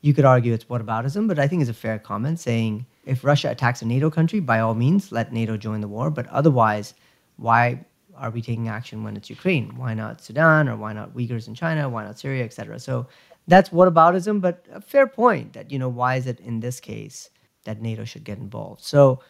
you 0.02 0.14
could 0.14 0.24
argue 0.24 0.52
it's 0.54 0.64
whataboutism, 0.64 1.28
but 1.28 1.38
I 1.38 1.46
think 1.46 1.60
it's 1.60 1.70
a 1.70 1.74
fair 1.74 1.98
comment 1.98 2.40
saying 2.40 2.86
if 3.04 3.24
Russia 3.24 3.50
attacks 3.50 3.82
a 3.82 3.86
NATO 3.86 4.10
country, 4.10 4.40
by 4.40 4.60
all 4.60 4.74
means, 4.74 5.12
let 5.12 5.32
NATO 5.32 5.56
join 5.56 5.80
the 5.80 5.88
war. 5.88 6.10
But 6.10 6.26
otherwise, 6.28 6.94
why 7.36 7.84
are 8.16 8.30
we 8.30 8.42
taking 8.42 8.68
action 8.68 9.02
when 9.02 9.16
it's 9.16 9.28
Ukraine? 9.28 9.76
Why 9.76 9.94
not 9.94 10.22
Sudan 10.22 10.68
or 10.68 10.76
why 10.76 10.92
not 10.92 11.14
Uyghurs 11.14 11.48
in 11.48 11.54
China? 11.54 11.88
Why 11.88 12.04
not 12.04 12.18
Syria, 12.18 12.44
etc. 12.44 12.78
So 12.78 13.06
that's 13.46 13.70
whataboutism, 13.70 14.40
but 14.40 14.66
a 14.72 14.80
fair 14.80 15.06
point 15.06 15.52
that, 15.54 15.70
you 15.70 15.78
know, 15.78 15.88
why 15.88 16.16
is 16.16 16.26
it 16.26 16.40
in 16.40 16.60
this 16.60 16.80
case 16.80 17.30
that 17.64 17.80
NATO 17.80 18.04
should 18.04 18.24
get 18.24 18.38
involved? 18.38 18.82
So 18.82 19.20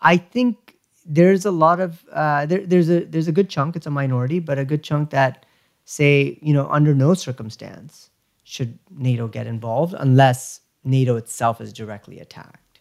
I 0.00 0.16
think 0.16 0.76
there's 1.06 1.44
a 1.44 1.50
lot 1.50 1.80
of 1.80 2.04
uh, 2.12 2.46
there, 2.46 2.66
there's 2.66 2.90
a 2.90 3.04
there's 3.04 3.28
a 3.28 3.32
good 3.32 3.48
chunk, 3.48 3.76
it's 3.76 3.86
a 3.86 3.90
minority, 3.90 4.38
but 4.38 4.58
a 4.58 4.64
good 4.64 4.82
chunk 4.82 5.10
that 5.10 5.46
say, 5.84 6.38
you 6.42 6.52
know, 6.52 6.68
under 6.68 6.94
no 6.94 7.14
circumstance 7.14 8.10
should 8.44 8.78
NATO 8.90 9.28
get 9.28 9.46
involved 9.46 9.94
unless 9.98 10.60
NATO 10.84 11.16
itself 11.16 11.60
is 11.60 11.72
directly 11.72 12.20
attacked. 12.20 12.80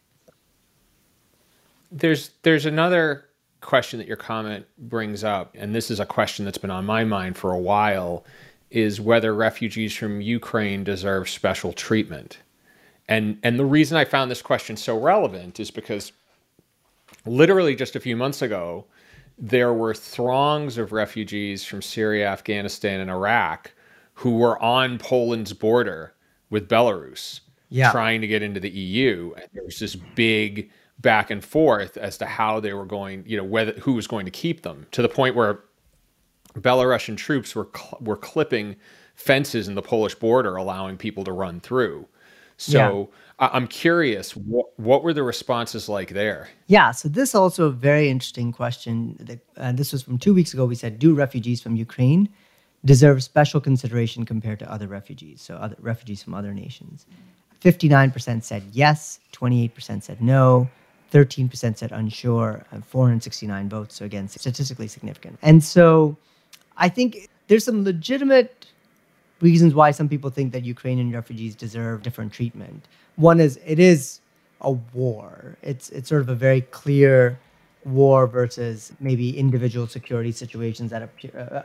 There's 1.91 2.31
there's 2.43 2.65
another 2.65 3.25
question 3.61 3.99
that 3.99 4.07
your 4.07 4.17
comment 4.17 4.65
brings 4.77 5.23
up, 5.23 5.55
and 5.57 5.73
this 5.73 5.91
is 5.91 5.99
a 5.99 6.05
question 6.05 6.45
that's 6.45 6.57
been 6.57 6.71
on 6.71 6.85
my 6.85 7.03
mind 7.03 7.37
for 7.37 7.51
a 7.51 7.59
while, 7.59 8.25
is 8.71 9.01
whether 9.01 9.33
refugees 9.33 9.95
from 9.95 10.21
Ukraine 10.21 10.83
deserve 10.83 11.29
special 11.29 11.73
treatment. 11.73 12.39
And 13.07 13.39
and 13.41 13.57
the 13.57 13.65
reason 13.65 13.97
I 13.97 14.05
found 14.05 14.29
this 14.29 14.41
question 14.41 14.77
so 14.77 14.99
relevant 14.99 15.59
is 15.59 15.71
because 15.71 16.11
literally 17.25 17.75
just 17.75 17.95
a 17.95 17.99
few 17.99 18.15
months 18.15 18.41
ago, 18.41 18.85
there 19.37 19.73
were 19.73 19.93
throngs 19.93 20.77
of 20.77 20.91
refugees 20.91 21.65
from 21.65 21.81
Syria, 21.81 22.27
Afghanistan, 22.27 22.99
and 22.99 23.09
Iraq 23.09 23.71
who 24.19 24.31
were 24.31 24.61
on 24.61 24.97
Poland's 24.97 25.53
border 25.53 26.13
with 26.49 26.67
Belarus, 26.67 27.39
yeah. 27.69 27.89
trying 27.89 28.19
to 28.19 28.27
get 28.27 28.43
into 28.43 28.59
the 28.59 28.69
EU. 28.69 29.33
And 29.37 29.47
there 29.53 29.63
was 29.63 29.79
this 29.79 29.95
big 29.95 30.69
back 30.99 31.31
and 31.31 31.43
forth 31.43 31.95
as 31.95 32.17
to 32.17 32.25
how 32.25 32.59
they 32.59 32.73
were 32.73 32.85
going, 32.85 33.23
you 33.25 33.37
know, 33.37 33.45
whether 33.45 33.71
who 33.73 33.93
was 33.93 34.07
going 34.07 34.25
to 34.25 34.31
keep 34.31 34.63
them, 34.63 34.87
to 34.91 35.01
the 35.01 35.07
point 35.07 35.35
where 35.35 35.61
Belarusian 36.61 37.17
troops 37.17 37.55
were 37.55 37.67
cl- 37.75 37.97
were 38.01 38.17
clipping 38.17 38.75
fences 39.15 39.67
in 39.67 39.75
the 39.75 39.81
Polish 39.81 40.15
border, 40.15 40.55
allowing 40.55 40.97
people 40.97 41.23
to 41.25 41.31
run 41.31 41.59
through. 41.59 42.07
So 42.57 43.09
yeah. 43.39 43.47
I- 43.47 43.57
am 43.57 43.67
curious, 43.67 44.35
what, 44.35 44.67
what 44.77 45.03
were 45.03 45.13
the 45.13 45.23
responses 45.23 45.87
like 45.89 46.09
there? 46.09 46.49
Yeah, 46.67 46.91
so 46.91 47.07
this 47.07 47.33
also 47.35 47.65
a 47.65 47.71
very 47.71 48.09
interesting 48.09 48.51
question. 48.51 49.39
Uh, 49.57 49.71
this 49.71 49.91
was 49.91 50.03
from 50.03 50.17
two 50.17 50.33
weeks 50.33 50.53
ago. 50.53 50.65
We 50.65 50.75
said, 50.75 50.99
do 50.99 51.13
refugees 51.13 51.61
from 51.61 51.75
Ukraine 51.75 52.29
deserve 52.85 53.23
special 53.23 53.59
consideration 53.59 54.25
compared 54.25 54.59
to 54.59 54.71
other 54.71 54.87
refugees, 54.87 55.41
so 55.41 55.55
other 55.55 55.75
refugees 55.79 56.23
from 56.23 56.33
other 56.33 56.53
nations. 56.53 57.05
59% 57.61 58.43
said 58.43 58.63
yes, 58.71 59.19
28% 59.33 60.03
said 60.03 60.21
no, 60.21 60.69
13% 61.11 61.77
said 61.77 61.91
unsure, 61.91 62.63
and 62.71 62.85
469 62.85 63.67
votes. 63.67 63.95
So 63.95 64.05
again, 64.05 64.27
statistically 64.29 64.87
significant. 64.87 65.37
And 65.41 65.61
so 65.63 66.15
I 66.79 66.89
think 66.89 67.29
there's 67.47 67.65
some 67.65 67.83
legitimate 67.83 68.67
reasons 69.41 69.73
why 69.73 69.91
some 69.91 70.09
people 70.09 70.29
think 70.29 70.53
that 70.53 70.63
Ukrainian 70.65 71.11
refugees 71.11 71.55
deserve 71.55 72.03
different 72.03 72.33
treatment. 72.33 72.87
One 73.15 73.39
is 73.39 73.59
it 73.65 73.79
is 73.79 74.21
a 74.61 74.71
war. 74.71 75.57
It's 75.61 75.89
it's 75.89 76.09
sort 76.09 76.21
of 76.21 76.29
a 76.29 76.35
very 76.35 76.61
clear 76.61 77.39
war 77.85 78.27
versus 78.27 78.93
maybe 78.99 79.37
individual 79.37 79.87
security 79.87 80.31
situations 80.31 80.91
that 80.91 81.03
uh, 81.37 81.63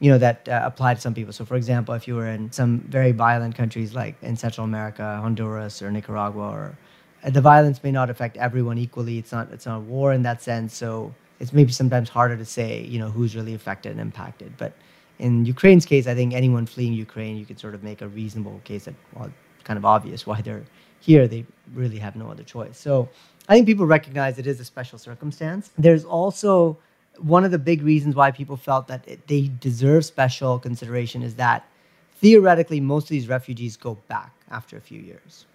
you 0.00 0.10
know 0.10 0.18
that 0.18 0.48
uh, 0.48 0.62
apply 0.64 0.94
to 0.94 1.00
some 1.00 1.14
people. 1.14 1.32
So, 1.32 1.44
for 1.44 1.56
example, 1.56 1.94
if 1.94 2.06
you 2.08 2.16
were 2.16 2.28
in 2.28 2.52
some 2.52 2.80
very 2.80 3.12
violent 3.12 3.54
countries 3.54 3.94
like 3.94 4.16
in 4.22 4.36
Central 4.36 4.64
America, 4.64 5.18
Honduras 5.22 5.82
or 5.82 5.90
Nicaragua, 5.90 6.48
or 6.50 6.78
uh, 7.24 7.30
the 7.30 7.40
violence 7.40 7.82
may 7.82 7.92
not 7.92 8.10
affect 8.10 8.36
everyone 8.36 8.78
equally. 8.78 9.18
It's 9.18 9.32
not 9.32 9.50
it's 9.52 9.66
not 9.66 9.78
a 9.78 9.80
war 9.80 10.12
in 10.12 10.22
that 10.22 10.42
sense. 10.42 10.74
So 10.74 11.14
it's 11.44 11.52
maybe 11.52 11.72
sometimes 11.72 12.08
harder 12.08 12.36
to 12.36 12.44
say 12.44 12.82
you 12.84 12.98
know 12.98 13.10
who's 13.10 13.36
really 13.36 13.54
affected 13.54 13.92
and 13.92 14.00
impacted. 14.00 14.56
But 14.56 14.72
in 15.18 15.44
Ukraine's 15.44 15.86
case, 15.86 16.06
I 16.06 16.14
think 16.14 16.32
anyone 16.32 16.66
fleeing 16.66 16.94
Ukraine, 16.94 17.36
you 17.36 17.46
could 17.46 17.60
sort 17.60 17.74
of 17.74 17.82
make 17.84 18.00
a 18.02 18.08
reasonable 18.08 18.60
case 18.64 18.86
that 18.86 18.94
well, 19.14 19.30
kind 19.62 19.76
of 19.76 19.84
obvious 19.84 20.26
why 20.26 20.40
they're 20.40 20.64
here. 21.00 21.28
They 21.28 21.44
really 21.74 21.98
have 21.98 22.16
no 22.16 22.30
other 22.30 22.42
choice. 22.42 22.78
So 22.78 23.08
I 23.48 23.54
think 23.54 23.66
people 23.66 23.86
recognize 23.86 24.38
it 24.38 24.46
is 24.46 24.58
a 24.58 24.64
special 24.64 24.98
circumstance. 24.98 25.70
There's 25.76 26.04
also 26.04 26.78
one 27.18 27.44
of 27.44 27.50
the 27.50 27.58
big 27.58 27.82
reasons 27.82 28.14
why 28.14 28.30
people 28.30 28.56
felt 28.56 28.88
that 28.88 29.06
it, 29.06 29.26
they 29.28 29.50
deserve 29.60 30.04
special 30.04 30.58
consideration 30.58 31.22
is 31.22 31.34
that 31.36 31.68
theoretically 32.16 32.80
most 32.80 33.04
of 33.04 33.10
these 33.10 33.28
refugees 33.28 33.76
go 33.76 33.94
back 34.08 34.32
after 34.50 34.76
a 34.76 34.80
few 34.80 35.00
years 35.00 35.46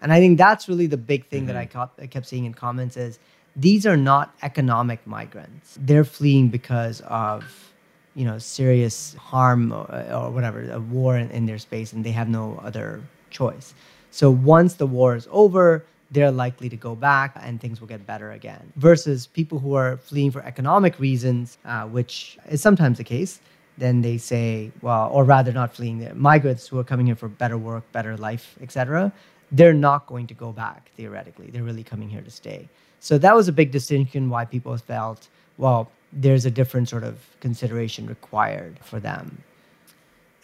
and 0.00 0.12
i 0.12 0.18
think 0.18 0.36
that's 0.36 0.68
really 0.68 0.86
the 0.86 0.96
big 0.96 1.26
thing 1.28 1.40
mm-hmm. 1.40 1.48
that 1.48 1.56
I, 1.56 1.66
caught, 1.66 1.92
I 1.98 2.06
kept 2.06 2.26
seeing 2.26 2.44
in 2.44 2.54
comments 2.54 2.96
is 2.96 3.18
these 3.56 3.86
are 3.86 3.96
not 3.96 4.34
economic 4.42 5.04
migrants 5.06 5.76
they're 5.82 6.04
fleeing 6.04 6.48
because 6.48 7.00
of 7.02 7.72
you 8.14 8.24
know 8.24 8.38
serious 8.38 9.14
harm 9.14 9.72
or, 9.72 9.86
or 10.12 10.30
whatever 10.30 10.70
a 10.70 10.80
war 10.80 11.16
in, 11.16 11.30
in 11.30 11.46
their 11.46 11.58
space 11.58 11.92
and 11.92 12.04
they 12.04 12.12
have 12.12 12.28
no 12.28 12.60
other 12.64 13.00
choice 13.30 13.74
so 14.10 14.30
once 14.30 14.74
the 14.74 14.86
war 14.86 15.16
is 15.16 15.28
over 15.30 15.84
they're 16.10 16.30
likely 16.30 16.68
to 16.68 16.76
go 16.76 16.94
back 16.94 17.36
and 17.42 17.60
things 17.60 17.80
will 17.80 17.88
get 17.88 18.06
better 18.06 18.32
again. 18.32 18.72
Versus 18.76 19.26
people 19.26 19.58
who 19.58 19.74
are 19.74 19.96
fleeing 19.96 20.30
for 20.30 20.42
economic 20.42 20.98
reasons, 20.98 21.58
uh, 21.64 21.84
which 21.84 22.38
is 22.48 22.60
sometimes 22.62 22.98
the 22.98 23.04
case, 23.04 23.40
then 23.76 24.00
they 24.00 24.18
say, 24.18 24.72
well, 24.82 25.08
or 25.12 25.24
rather 25.24 25.52
not 25.52 25.74
fleeing, 25.74 25.98
the 25.98 26.14
migrants 26.14 26.66
who 26.66 26.78
are 26.78 26.84
coming 26.84 27.06
here 27.06 27.14
for 27.14 27.28
better 27.28 27.58
work, 27.58 27.90
better 27.92 28.16
life, 28.16 28.56
etc. 28.60 29.12
They're 29.52 29.74
not 29.74 30.06
going 30.06 30.26
to 30.28 30.34
go 30.34 30.52
back 30.52 30.90
theoretically. 30.96 31.50
They're 31.50 31.62
really 31.62 31.84
coming 31.84 32.08
here 32.08 32.22
to 32.22 32.30
stay. 32.30 32.68
So 33.00 33.18
that 33.18 33.34
was 33.34 33.48
a 33.48 33.52
big 33.52 33.70
distinction 33.70 34.28
why 34.30 34.44
people 34.44 34.76
felt, 34.76 35.28
well, 35.56 35.90
there's 36.12 36.44
a 36.44 36.50
different 36.50 36.88
sort 36.88 37.04
of 37.04 37.18
consideration 37.40 38.06
required 38.06 38.78
for 38.82 38.98
them. 38.98 39.42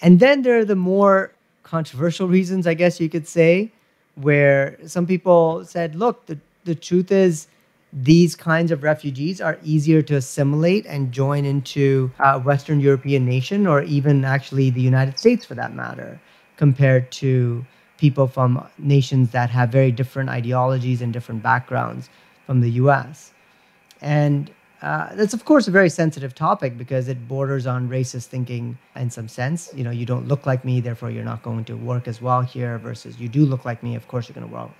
And 0.02 0.20
then 0.20 0.42
there 0.42 0.58
are 0.58 0.64
the 0.64 0.76
more 0.76 1.32
controversial 1.62 2.28
reasons, 2.28 2.66
I 2.66 2.74
guess 2.74 3.00
you 3.00 3.08
could 3.08 3.26
say, 3.26 3.72
where 4.16 4.78
some 4.86 5.06
people 5.06 5.64
said, 5.64 5.94
look, 5.94 6.26
the, 6.26 6.38
the 6.64 6.74
truth 6.74 7.10
is 7.10 7.48
these 7.92 8.34
kinds 8.34 8.70
of 8.70 8.82
refugees 8.82 9.40
are 9.40 9.58
easier 9.62 10.02
to 10.02 10.16
assimilate 10.16 10.84
and 10.86 11.12
join 11.12 11.44
into 11.44 12.10
a 12.18 12.38
Western 12.38 12.80
European 12.80 13.24
nation 13.24 13.66
or 13.66 13.82
even 13.82 14.24
actually 14.24 14.68
the 14.70 14.80
United 14.80 15.18
States 15.18 15.44
for 15.46 15.54
that 15.54 15.74
matter, 15.74 16.20
compared 16.56 17.10
to 17.12 17.64
people 17.96 18.26
from 18.26 18.66
nations 18.78 19.30
that 19.30 19.48
have 19.48 19.70
very 19.70 19.92
different 19.92 20.28
ideologies 20.28 21.00
and 21.00 21.12
different 21.12 21.42
backgrounds 21.42 22.10
from 22.46 22.60
the 22.60 22.70
US. 22.72 23.32
And 24.00 24.50
uh, 24.82 25.14
that's 25.14 25.32
of 25.32 25.44
course 25.46 25.66
a 25.66 25.70
very 25.70 25.88
sensitive 25.88 26.34
topic 26.34 26.76
because 26.76 27.08
it 27.08 27.26
borders 27.26 27.66
on 27.66 27.88
racist 27.88 28.26
thinking 28.26 28.76
in 28.96 29.08
some 29.10 29.28
sense. 29.28 29.70
You 29.74 29.84
know, 29.84 29.90
you 29.90 30.04
don't 30.04 30.28
look 30.28 30.44
like 30.44 30.64
me, 30.64 30.80
therefore 30.80 31.10
you're 31.10 31.24
not 31.24 31.42
going 31.42 31.64
to 31.64 31.74
work 31.74 32.06
as 32.06 32.20
well 32.20 32.42
here. 32.42 32.78
Versus 32.78 33.18
you 33.18 33.28
do 33.28 33.46
look 33.46 33.64
like 33.64 33.82
me, 33.82 33.94
of 33.94 34.06
course 34.08 34.28
you're 34.28 34.34
going 34.34 34.46
to 34.46 34.52
work 34.52 34.70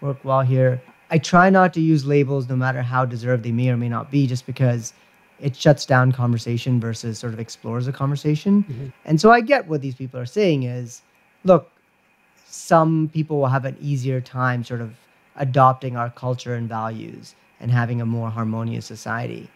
work 0.00 0.22
well 0.24 0.42
here. 0.42 0.82
I 1.10 1.18
try 1.18 1.50
not 1.50 1.72
to 1.74 1.80
use 1.80 2.04
labels, 2.04 2.48
no 2.48 2.56
matter 2.56 2.82
how 2.82 3.04
deserved 3.04 3.42
they 3.42 3.52
may 3.52 3.68
or 3.70 3.76
may 3.76 3.88
not 3.88 4.10
be, 4.10 4.26
just 4.26 4.46
because 4.46 4.92
it 5.40 5.56
shuts 5.56 5.86
down 5.86 6.12
conversation 6.12 6.80
versus 6.80 7.18
sort 7.18 7.32
of 7.32 7.40
explores 7.40 7.86
a 7.86 7.92
conversation. 7.92 8.64
Mm-hmm. 8.64 8.86
And 9.04 9.20
so 9.20 9.30
I 9.30 9.40
get 9.40 9.66
what 9.66 9.80
these 9.80 9.94
people 9.94 10.20
are 10.20 10.26
saying 10.26 10.64
is, 10.64 11.02
look, 11.44 11.70
some 12.46 13.10
people 13.12 13.38
will 13.38 13.48
have 13.48 13.64
an 13.64 13.76
easier 13.80 14.20
time 14.20 14.62
sort 14.62 14.80
of 14.80 14.94
adopting 15.36 15.96
our 15.96 16.10
culture 16.10 16.54
and 16.54 16.68
values 16.68 17.34
and 17.60 17.70
having 17.70 18.00
a 18.00 18.06
more 18.06 18.30
harmonious 18.30 18.86
society. 18.86 19.48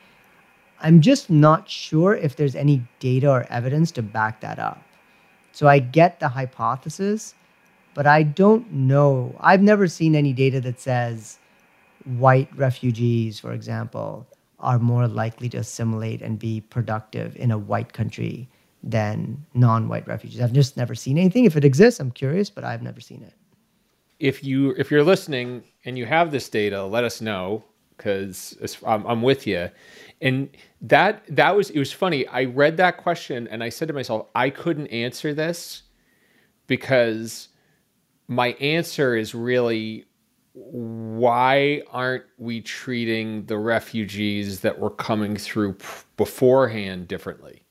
I'm 0.80 1.00
just 1.00 1.28
not 1.28 1.68
sure 1.68 2.14
if 2.14 2.36
there's 2.36 2.54
any 2.54 2.86
data 3.00 3.28
or 3.30 3.46
evidence 3.50 3.90
to 3.92 4.02
back 4.02 4.40
that 4.40 4.58
up. 4.58 4.82
So 5.52 5.66
I 5.66 5.80
get 5.80 6.20
the 6.20 6.28
hypothesis, 6.28 7.34
but 7.94 8.06
I 8.06 8.22
don't 8.22 8.70
know. 8.72 9.34
I've 9.40 9.62
never 9.62 9.88
seen 9.88 10.14
any 10.14 10.32
data 10.32 10.60
that 10.60 10.80
says 10.80 11.38
white 12.04 12.48
refugees, 12.56 13.40
for 13.40 13.52
example, 13.52 14.26
are 14.60 14.78
more 14.78 15.08
likely 15.08 15.48
to 15.50 15.58
assimilate 15.58 16.22
and 16.22 16.38
be 16.38 16.60
productive 16.60 17.36
in 17.36 17.50
a 17.50 17.58
white 17.58 17.92
country 17.92 18.48
than 18.82 19.44
non-white 19.54 20.06
refugees. 20.06 20.40
I've 20.40 20.52
just 20.52 20.76
never 20.76 20.94
seen 20.94 21.18
anything. 21.18 21.44
If 21.44 21.56
it 21.56 21.64
exists, 21.64 22.00
I'm 22.00 22.12
curious, 22.12 22.50
but 22.50 22.64
I've 22.64 22.82
never 22.82 23.00
seen 23.00 23.22
it. 23.22 23.34
If 24.18 24.42
you 24.42 24.74
if 24.76 24.90
you're 24.90 25.04
listening 25.04 25.64
and 25.84 25.96
you 25.96 26.06
have 26.06 26.30
this 26.30 26.48
data, 26.48 26.84
let 26.84 27.04
us 27.04 27.20
know 27.20 27.64
because 27.96 28.78
I'm, 28.86 29.04
I'm 29.06 29.22
with 29.22 29.46
you. 29.46 29.70
And 30.20 30.48
that 30.82 31.22
that 31.28 31.56
was 31.56 31.70
it 31.70 31.78
was 31.78 31.92
funny. 31.92 32.26
I 32.26 32.44
read 32.44 32.76
that 32.78 32.96
question 32.96 33.46
and 33.48 33.62
I 33.62 33.68
said 33.68 33.88
to 33.88 33.94
myself, 33.94 34.28
I 34.34 34.50
couldn't 34.50 34.88
answer 34.88 35.34
this 35.34 35.82
because 36.66 37.48
my 38.28 38.48
answer 38.54 39.16
is 39.16 39.34
really 39.34 40.04
why 40.52 41.82
aren't 41.92 42.24
we 42.36 42.60
treating 42.60 43.46
the 43.46 43.58
refugees 43.58 44.60
that 44.60 44.78
were 44.78 44.90
coming 44.90 45.36
through 45.36 45.76
beforehand 46.16 47.06
differently? 47.06 47.62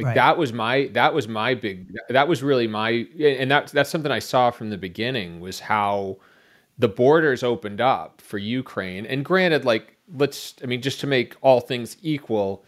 Like 0.00 0.06
right. 0.06 0.14
that 0.14 0.38
was 0.38 0.52
my 0.52 0.88
that 0.92 1.14
was 1.14 1.28
my 1.28 1.54
big 1.54 1.94
that 2.08 2.26
was 2.28 2.42
really 2.42 2.66
my 2.66 3.06
and 3.20 3.50
that 3.50 3.68
that's 3.68 3.90
something 3.90 4.12
I 4.12 4.18
saw 4.18 4.50
from 4.50 4.70
the 4.70 4.78
beginning 4.78 5.40
was 5.40 5.60
how 5.60 6.18
the 6.80 6.88
borders 6.88 7.42
opened 7.42 7.80
up 7.80 8.20
for 8.22 8.38
Ukraine. 8.38 9.04
And 9.04 9.22
granted, 9.22 9.64
like, 9.66 9.96
let's, 10.16 10.54
I 10.62 10.66
mean, 10.66 10.80
just 10.80 10.98
to 11.00 11.06
make 11.06 11.36
all 11.42 11.60
things 11.60 11.96
equal, 12.00 12.64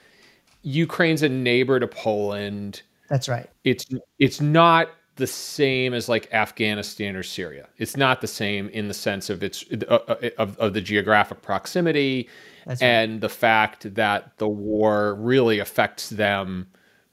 Ukraine's 0.62 1.22
a 1.22 1.28
neighbor 1.30 1.80
to 1.80 1.88
Poland. 1.88 2.82
That's 3.08 3.28
right. 3.28 3.48
It's 3.64 3.86
it's 4.18 4.40
not 4.40 4.90
the 5.16 5.26
same 5.26 5.92
as 5.94 6.08
like 6.08 6.32
Afghanistan 6.32 7.16
or 7.16 7.22
Syria. 7.22 7.68
It's 7.78 7.96
not 7.96 8.20
the 8.20 8.26
same 8.26 8.68
in 8.68 8.88
the 8.88 8.94
sense 8.94 9.30
of 9.30 9.42
its 9.42 9.64
uh, 9.88 9.98
uh 10.08 10.30
of, 10.38 10.58
of 10.58 10.74
the 10.74 10.80
geographic 10.80 11.42
proximity 11.42 12.28
right. 12.66 12.80
and 12.82 13.20
the 13.20 13.28
fact 13.28 13.94
that 13.94 14.36
the 14.38 14.48
war 14.48 15.14
really 15.16 15.58
affects 15.58 16.10
them 16.10 16.66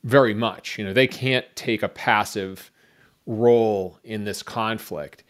very 0.04 0.34
much. 0.34 0.78
You 0.78 0.86
know, 0.86 0.94
they 0.94 1.08
can't 1.08 1.46
take 1.56 1.84
a 1.84 1.90
passive 1.90 2.72
role 3.26 4.00
in 4.04 4.24
this 4.24 4.42
conflict 4.42 5.24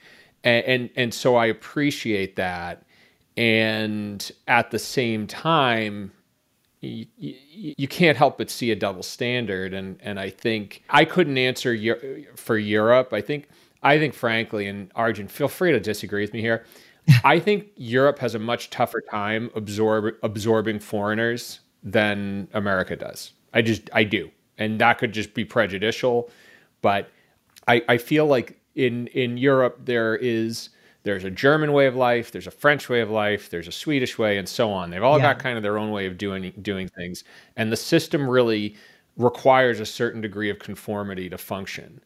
and, 0.44 0.66
and 0.66 0.90
and 0.96 1.14
so 1.14 1.36
I 1.36 1.48
appreciate 1.48 2.36
that. 2.38 2.84
And 3.38 4.30
at 4.48 4.72
the 4.72 4.80
same 4.80 5.26
time, 5.26 6.12
you, 6.82 7.06
you, 7.18 7.36
you, 7.78 7.88
can't 7.88 8.18
help 8.18 8.38
but 8.38 8.50
see 8.50 8.72
a 8.72 8.76
double 8.76 9.04
standard. 9.04 9.74
And 9.74 9.98
and 10.02 10.20
I 10.20 10.30
think 10.30 10.84
I 10.90 11.06
couldn't 11.06 11.38
answer 11.38 11.78
for 12.36 12.58
Europe. 12.58 13.14
I 13.14 13.22
think 13.22 13.48
I 13.84 13.98
think 13.98 14.14
frankly, 14.14 14.68
and 14.68 14.92
Arjun, 14.96 15.28
feel 15.28 15.48
free 15.48 15.72
to 15.72 15.80
disagree 15.80 16.22
with 16.22 16.34
me 16.34 16.42
here. 16.42 16.66
I 17.24 17.40
think 17.40 17.70
Europe 17.76 18.20
has 18.20 18.36
a 18.36 18.40
much 18.40 18.70
tougher 18.70 19.02
time 19.02 19.50
absorb 19.56 20.16
absorbing 20.22 20.80
foreigners 20.80 21.62
than 21.82 22.48
America 22.54 22.96
does. 22.96 23.32
I 23.54 23.62
just 23.62 23.90
I 23.94 24.04
do, 24.04 24.30
and 24.60 24.80
that 24.80 25.00
could 25.00 25.14
just 25.14 25.34
be 25.34 25.44
prejudicial, 25.44 26.30
but 26.82 27.10
I 27.68 27.82
I 27.88 27.98
feel 27.98 28.28
like 28.28 28.60
in 28.76 29.08
in 29.08 29.38
Europe 29.38 29.80
there 29.86 30.16
is 30.16 30.70
there's 31.04 31.24
a 31.24 31.32
German 31.32 31.72
way 31.72 31.88
of 31.88 31.96
life, 31.96 32.32
there's 32.32 32.46
a 32.46 32.52
French 32.52 32.90
way 32.90 33.00
of 33.00 33.10
life, 33.10 33.50
there's 33.50 33.68
a 33.68 33.72
Swedish 33.72 34.18
way, 34.20 34.38
and 34.38 34.48
so 34.48 34.70
on. 34.70 34.90
They've 34.90 35.02
all 35.02 35.18
yeah. 35.18 35.34
got 35.34 35.40
kind 35.40 35.58
of 35.58 35.64
their 35.64 35.78
own 35.78 35.92
way 35.92 36.06
of 36.06 36.18
doing 36.18 36.54
doing 36.62 36.88
things, 36.90 37.24
and 37.56 37.72
the 37.72 37.78
system 37.78 38.30
really 38.30 38.76
requires 39.18 39.80
a 39.80 39.86
certain 39.86 40.22
degree 40.22 40.50
of 40.50 40.60
conformity 40.60 41.30
to 41.30 41.38
function. 41.38 42.02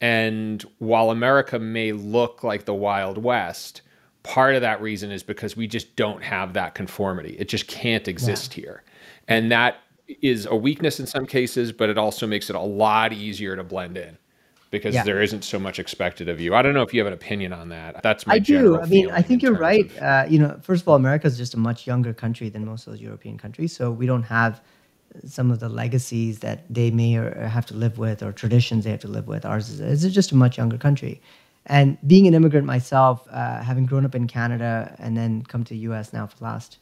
And 0.00 0.64
while 0.78 1.10
America 1.10 1.58
may 1.58 1.92
look 1.92 2.42
like 2.42 2.64
the 2.64 2.74
Wild 2.74 3.18
West, 3.18 3.82
part 4.22 4.54
of 4.54 4.60
that 4.60 4.80
reason 4.80 5.10
is 5.10 5.22
because 5.22 5.56
we 5.56 5.66
just 5.66 5.96
don't 5.96 6.22
have 6.22 6.52
that 6.54 6.74
conformity. 6.74 7.36
It 7.38 7.48
just 7.48 7.66
can't 7.66 8.06
exist 8.08 8.56
yeah. 8.56 8.62
here, 8.62 8.82
and 9.26 9.50
that 9.50 9.78
is 10.08 10.46
a 10.46 10.54
weakness 10.54 11.00
in 11.00 11.06
some 11.06 11.26
cases, 11.26 11.72
but 11.72 11.88
it 11.88 11.98
also 11.98 12.26
makes 12.26 12.50
it 12.50 12.56
a 12.56 12.60
lot 12.60 13.12
easier 13.12 13.56
to 13.56 13.64
blend 13.64 13.96
in 13.96 14.18
because 14.70 14.94
yeah. 14.94 15.04
there 15.04 15.22
isn't 15.22 15.44
so 15.44 15.58
much 15.58 15.78
expected 15.78 16.28
of 16.28 16.40
you. 16.40 16.54
I 16.54 16.60
don't 16.60 16.74
know 16.74 16.82
if 16.82 16.92
you 16.92 17.00
have 17.00 17.06
an 17.06 17.12
opinion 17.12 17.52
on 17.52 17.68
that. 17.68 18.02
That's 18.02 18.26
my 18.26 18.34
I 18.34 18.38
do. 18.40 18.80
I 18.80 18.86
mean, 18.86 19.10
I 19.10 19.22
think 19.22 19.42
you're 19.42 19.56
right. 19.56 19.90
Of... 19.92 20.02
Uh, 20.02 20.26
you 20.28 20.38
know, 20.38 20.58
first 20.62 20.82
of 20.82 20.88
all, 20.88 20.96
America 20.96 21.26
is 21.26 21.38
just 21.38 21.54
a 21.54 21.58
much 21.58 21.86
younger 21.86 22.12
country 22.12 22.48
than 22.48 22.64
most 22.64 22.86
of 22.86 22.92
those 22.92 23.00
European 23.00 23.38
countries, 23.38 23.74
so 23.74 23.90
we 23.90 24.06
don't 24.06 24.24
have 24.24 24.60
some 25.24 25.50
of 25.52 25.60
the 25.60 25.68
legacies 25.68 26.40
that 26.40 26.64
they 26.68 26.90
may 26.90 27.14
or 27.14 27.46
have 27.46 27.64
to 27.66 27.74
live 27.74 27.98
with 27.98 28.22
or 28.22 28.32
traditions 28.32 28.84
they 28.84 28.90
have 28.90 29.00
to 29.00 29.08
live 29.08 29.28
with. 29.28 29.44
Ours 29.44 29.70
is, 29.70 29.80
is 30.04 30.12
just 30.12 30.32
a 30.32 30.36
much 30.36 30.58
younger 30.58 30.76
country. 30.76 31.20
And 31.66 31.96
being 32.06 32.26
an 32.26 32.34
immigrant 32.34 32.66
myself, 32.66 33.26
uh, 33.30 33.62
having 33.62 33.86
grown 33.86 34.04
up 34.04 34.14
in 34.14 34.26
Canada 34.26 34.94
and 34.98 35.16
then 35.16 35.42
come 35.44 35.64
to 35.64 35.72
the 35.72 35.80
US 35.80 36.12
now 36.12 36.26
for 36.26 36.36
the 36.36 36.44
last 36.44 36.78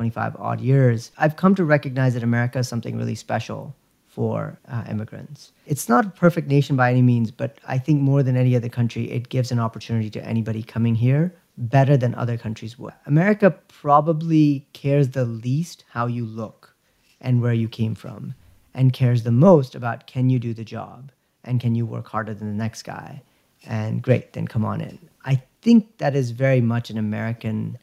25 0.00 0.36
odd 0.36 0.62
years, 0.62 1.12
I've 1.18 1.36
come 1.36 1.54
to 1.56 1.62
recognize 1.62 2.14
that 2.14 2.22
America 2.22 2.60
is 2.60 2.66
something 2.66 2.96
really 2.96 3.14
special 3.14 3.76
for 4.08 4.58
uh, 4.66 4.82
immigrants. 4.88 5.52
It's 5.66 5.90
not 5.90 6.06
a 6.06 6.08
perfect 6.08 6.48
nation 6.48 6.74
by 6.74 6.90
any 6.90 7.02
means, 7.02 7.30
but 7.30 7.58
I 7.68 7.76
think 7.76 8.00
more 8.00 8.22
than 8.22 8.34
any 8.34 8.56
other 8.56 8.70
country, 8.70 9.10
it 9.10 9.28
gives 9.28 9.52
an 9.52 9.58
opportunity 9.58 10.08
to 10.08 10.24
anybody 10.24 10.62
coming 10.62 10.94
here 10.94 11.34
better 11.58 11.98
than 11.98 12.14
other 12.14 12.38
countries 12.38 12.78
would. 12.78 12.94
America 13.04 13.50
probably 13.68 14.66
cares 14.72 15.10
the 15.10 15.26
least 15.26 15.84
how 15.90 16.06
you 16.06 16.24
look 16.24 16.74
and 17.20 17.42
where 17.42 17.52
you 17.52 17.68
came 17.68 17.94
from, 17.94 18.32
and 18.72 18.94
cares 18.94 19.22
the 19.22 19.30
most 19.30 19.74
about 19.74 20.06
can 20.06 20.30
you 20.30 20.38
do 20.38 20.54
the 20.54 20.64
job 20.64 21.12
and 21.44 21.60
can 21.60 21.74
you 21.74 21.84
work 21.84 22.06
harder 22.06 22.32
than 22.32 22.48
the 22.48 22.64
next 22.64 22.84
guy? 22.84 23.20
And 23.66 24.00
great, 24.00 24.32
then 24.32 24.48
come 24.48 24.64
on 24.64 24.80
in. 24.80 24.98
I 25.26 25.42
think 25.60 25.98
that 25.98 26.16
is 26.16 26.30
very 26.30 26.62
much 26.62 26.88
an 26.88 26.96
American 26.96 27.76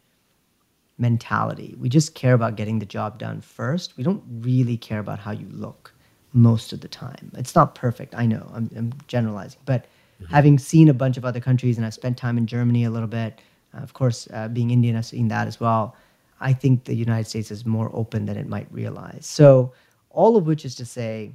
mentality. 0.98 1.76
We 1.80 1.90
just 1.90 2.16
care 2.16 2.34
about 2.34 2.56
getting 2.56 2.80
the 2.80 2.86
job 2.86 3.20
done 3.20 3.42
first. 3.42 3.98
We 3.98 4.04
don't 4.04 4.24
really 4.42 4.78
care 4.78 5.00
about 5.00 5.20
how 5.20 5.32
you 5.32 5.48
look 5.52 5.94
most 6.34 6.74
of 6.74 6.82
the 6.82 6.88
time. 6.88 7.32
It's 7.38 7.56
not 7.56 7.76
perfect, 7.76 8.16
I 8.16 8.26
know, 8.26 8.50
I'm, 8.54 8.70
I'm 8.76 8.94
generalizing, 9.08 9.60
but 9.66 9.84
mm-hmm. 9.84 10.34
having 10.34 10.60
seen 10.60 10.90
a 10.90 10.94
bunch 10.94 11.18
of 11.18 11.26
other 11.26 11.40
countries 11.40 11.78
and 11.78 11.86
I've 11.86 11.94
spent 11.94 12.18
time 12.18 12.38
in 12.38 12.46
Germany 12.46 12.84
a 12.84 12.90
little 12.90 13.08
bit, 13.08 13.42
uh, 13.74 13.82
of 13.82 13.94
course, 13.94 14.28
uh, 14.34 14.48
being 14.48 14.72
Indian, 14.72 14.96
I've 14.96 15.06
seen 15.06 15.28
that 15.30 15.48
as 15.48 15.60
well. 15.60 15.96
I 16.40 16.54
think 16.54 16.84
the 16.84 16.96
United 16.96 17.28
States 17.28 17.50
is 17.50 17.66
more 17.66 17.90
open 17.94 18.26
than 18.26 18.38
it 18.38 18.48
might 18.48 18.68
realize. 18.72 19.26
So, 19.26 19.74
all 20.10 20.38
of 20.38 20.46
which 20.48 20.66
is 20.66 20.76
to 20.76 20.86
say 20.86 21.32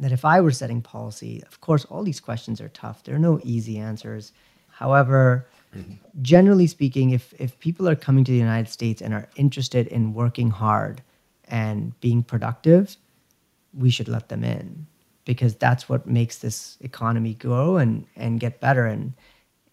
that 0.00 0.12
if 0.12 0.24
I 0.24 0.40
were 0.40 0.50
setting 0.50 0.80
policy, 0.80 1.42
of 1.46 1.60
course, 1.60 1.84
all 1.86 2.02
these 2.02 2.20
questions 2.20 2.60
are 2.60 2.68
tough. 2.68 3.02
There 3.02 3.14
are 3.14 3.20
no 3.20 3.40
easy 3.42 3.78
answers. 3.78 4.32
However, 4.68 5.48
generally 6.22 6.66
speaking, 6.66 7.10
if, 7.10 7.34
if 7.38 7.58
people 7.58 7.88
are 7.88 7.96
coming 7.96 8.24
to 8.24 8.32
the 8.32 8.38
United 8.38 8.70
States 8.70 9.02
and 9.02 9.14
are 9.14 9.28
interested 9.36 9.86
in 9.88 10.14
working 10.14 10.50
hard 10.50 11.02
and 11.48 11.98
being 12.00 12.22
productive, 12.22 12.96
we 13.76 13.90
should 13.90 14.08
let 14.08 14.28
them 14.28 14.44
in 14.44 14.86
because 15.24 15.54
that's 15.54 15.88
what 15.88 16.06
makes 16.06 16.38
this 16.38 16.78
economy 16.80 17.34
grow 17.34 17.76
and, 17.76 18.06
and 18.16 18.40
get 18.40 18.60
better. 18.60 18.86
And 18.86 19.12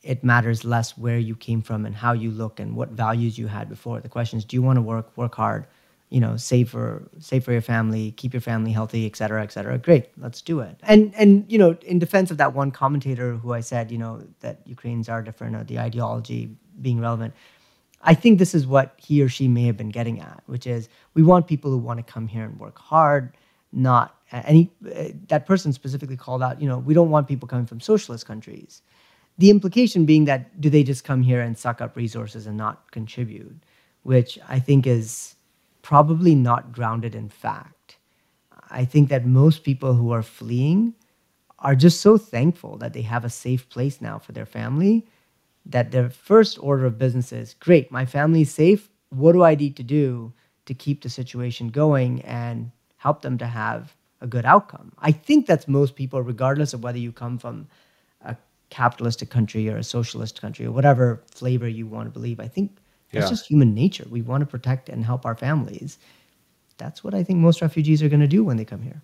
it 0.03 0.23
matters 0.23 0.65
less 0.65 0.97
where 0.97 1.17
you 1.17 1.35
came 1.35 1.61
from 1.61 1.85
and 1.85 1.95
how 1.95 2.11
you 2.11 2.29
look 2.29 2.59
and 2.59 2.75
what 2.75 2.89
values 2.89 3.37
you 3.37 3.47
had 3.47 3.69
before. 3.69 4.01
The 4.01 4.09
question 4.09 4.37
is, 4.37 4.45
do 4.45 4.55
you 4.55 4.61
want 4.61 4.77
to 4.77 4.81
work, 4.81 5.15
work 5.17 5.35
hard, 5.35 5.65
you 6.15 6.21
know, 6.21 6.37
save 6.37 6.69
for, 6.69 6.87
save 7.19 7.43
for 7.43 7.51
your 7.51 7.61
family, 7.73 8.11
keep 8.11 8.33
your 8.33 8.45
family 8.51 8.71
healthy, 8.71 9.05
et 9.05 9.15
cetera, 9.15 9.43
et 9.43 9.51
cetera. 9.51 9.77
Great, 9.77 10.05
let's 10.17 10.41
do 10.41 10.61
it. 10.61 10.79
And, 10.83 11.13
and, 11.15 11.45
you 11.51 11.57
know, 11.57 11.77
in 11.81 11.99
defense 11.99 12.31
of 12.31 12.37
that 12.37 12.53
one 12.53 12.71
commentator 12.71 13.35
who 13.35 13.53
I 13.53 13.59
said, 13.59 13.91
you 13.91 13.97
know, 13.97 14.23
that 14.39 14.61
Ukrainians 14.65 15.09
are 15.09 15.21
different 15.21 15.57
or 15.57 15.63
the 15.65 15.77
ideology 15.77 16.55
being 16.81 16.99
relevant, 17.01 17.33
I 18.01 18.13
think 18.13 18.39
this 18.39 18.55
is 18.55 18.65
what 18.65 18.87
he 18.97 19.21
or 19.21 19.27
she 19.27 19.47
may 19.49 19.65
have 19.65 19.75
been 19.75 19.89
getting 19.89 20.21
at, 20.21 20.41
which 20.45 20.65
is 20.65 20.87
we 21.15 21.23
want 21.23 21.47
people 21.47 21.69
who 21.69 21.77
want 21.77 21.97
to 21.99 22.13
come 22.13 22.27
here 22.27 22.45
and 22.45 22.57
work 22.59 22.77
hard, 22.79 23.35
not 23.73 24.15
any 24.31 24.71
that 25.27 25.45
person 25.45 25.71
specifically 25.71 26.17
called 26.17 26.41
out 26.41 26.59
you 26.61 26.67
know 26.67 26.79
we 26.79 26.93
don't 26.93 27.09
want 27.09 27.27
people 27.27 27.47
coming 27.47 27.65
from 27.65 27.79
socialist 27.79 28.25
countries 28.25 28.81
the 29.37 29.49
implication 29.49 30.05
being 30.05 30.25
that 30.25 30.59
do 30.59 30.69
they 30.69 30.83
just 30.83 31.03
come 31.03 31.21
here 31.21 31.41
and 31.41 31.57
suck 31.57 31.81
up 31.81 31.95
resources 31.95 32.47
and 32.47 32.57
not 32.57 32.89
contribute 32.91 33.55
which 34.03 34.39
i 34.47 34.59
think 34.59 34.87
is 34.87 35.34
probably 35.89 36.35
not 36.35 36.71
grounded 36.77 37.15
in 37.15 37.29
fact 37.29 37.97
i 38.81 38.83
think 38.83 39.09
that 39.09 39.25
most 39.25 39.63
people 39.63 39.93
who 39.93 40.11
are 40.11 40.23
fleeing 40.23 40.93
are 41.59 41.75
just 41.75 42.01
so 42.01 42.17
thankful 42.17 42.77
that 42.77 42.93
they 42.93 43.03
have 43.03 43.25
a 43.25 43.29
safe 43.29 43.67
place 43.69 44.01
now 44.01 44.17
for 44.17 44.31
their 44.31 44.45
family 44.45 45.05
that 45.65 45.91
their 45.91 46.09
first 46.09 46.57
order 46.69 46.85
of 46.85 46.97
business 46.97 47.31
is 47.31 47.53
great 47.67 47.91
my 47.91 48.05
family's 48.05 48.51
safe 48.51 48.89
what 49.09 49.33
do 49.33 49.43
i 49.43 49.55
need 49.55 49.75
to 49.75 49.83
do 49.83 50.33
to 50.65 50.73
keep 50.73 51.01
the 51.01 51.09
situation 51.09 51.69
going 51.69 52.21
and 52.21 52.71
help 52.97 53.21
them 53.21 53.37
to 53.37 53.45
have 53.45 53.95
a 54.21 54.27
good 54.27 54.45
outcome. 54.45 54.91
I 54.99 55.11
think 55.11 55.45
that's 55.45 55.67
most 55.67 55.95
people, 55.95 56.21
regardless 56.21 56.73
of 56.73 56.83
whether 56.83 56.97
you 56.97 57.11
come 57.11 57.37
from 57.37 57.67
a 58.21 58.35
capitalistic 58.69 59.29
country 59.29 59.69
or 59.69 59.77
a 59.77 59.83
socialist 59.83 60.41
country 60.41 60.65
or 60.65 60.71
whatever 60.71 61.21
flavor 61.31 61.67
you 61.67 61.85
want 61.85 62.07
to 62.07 62.11
believe. 62.11 62.39
I 62.39 62.47
think 62.47 62.77
that's 63.15 63.25
yeah. 63.25 63.29
just 63.29 63.47
human 63.47 63.73
nature. 63.73 64.05
We 64.09 64.21
want 64.21 64.41
to 64.41 64.45
protect 64.45 64.89
and 64.89 65.03
help 65.03 65.25
our 65.25 65.35
families. 65.35 65.97
That's 66.77 67.03
what 67.03 67.13
I 67.13 67.23
think 67.23 67.39
most 67.39 67.61
refugees 67.61 68.03
are 68.03 68.09
going 68.09 68.19
to 68.19 68.27
do 68.27 68.43
when 68.43 68.57
they 68.57 68.65
come 68.65 68.81
here. 68.81 69.01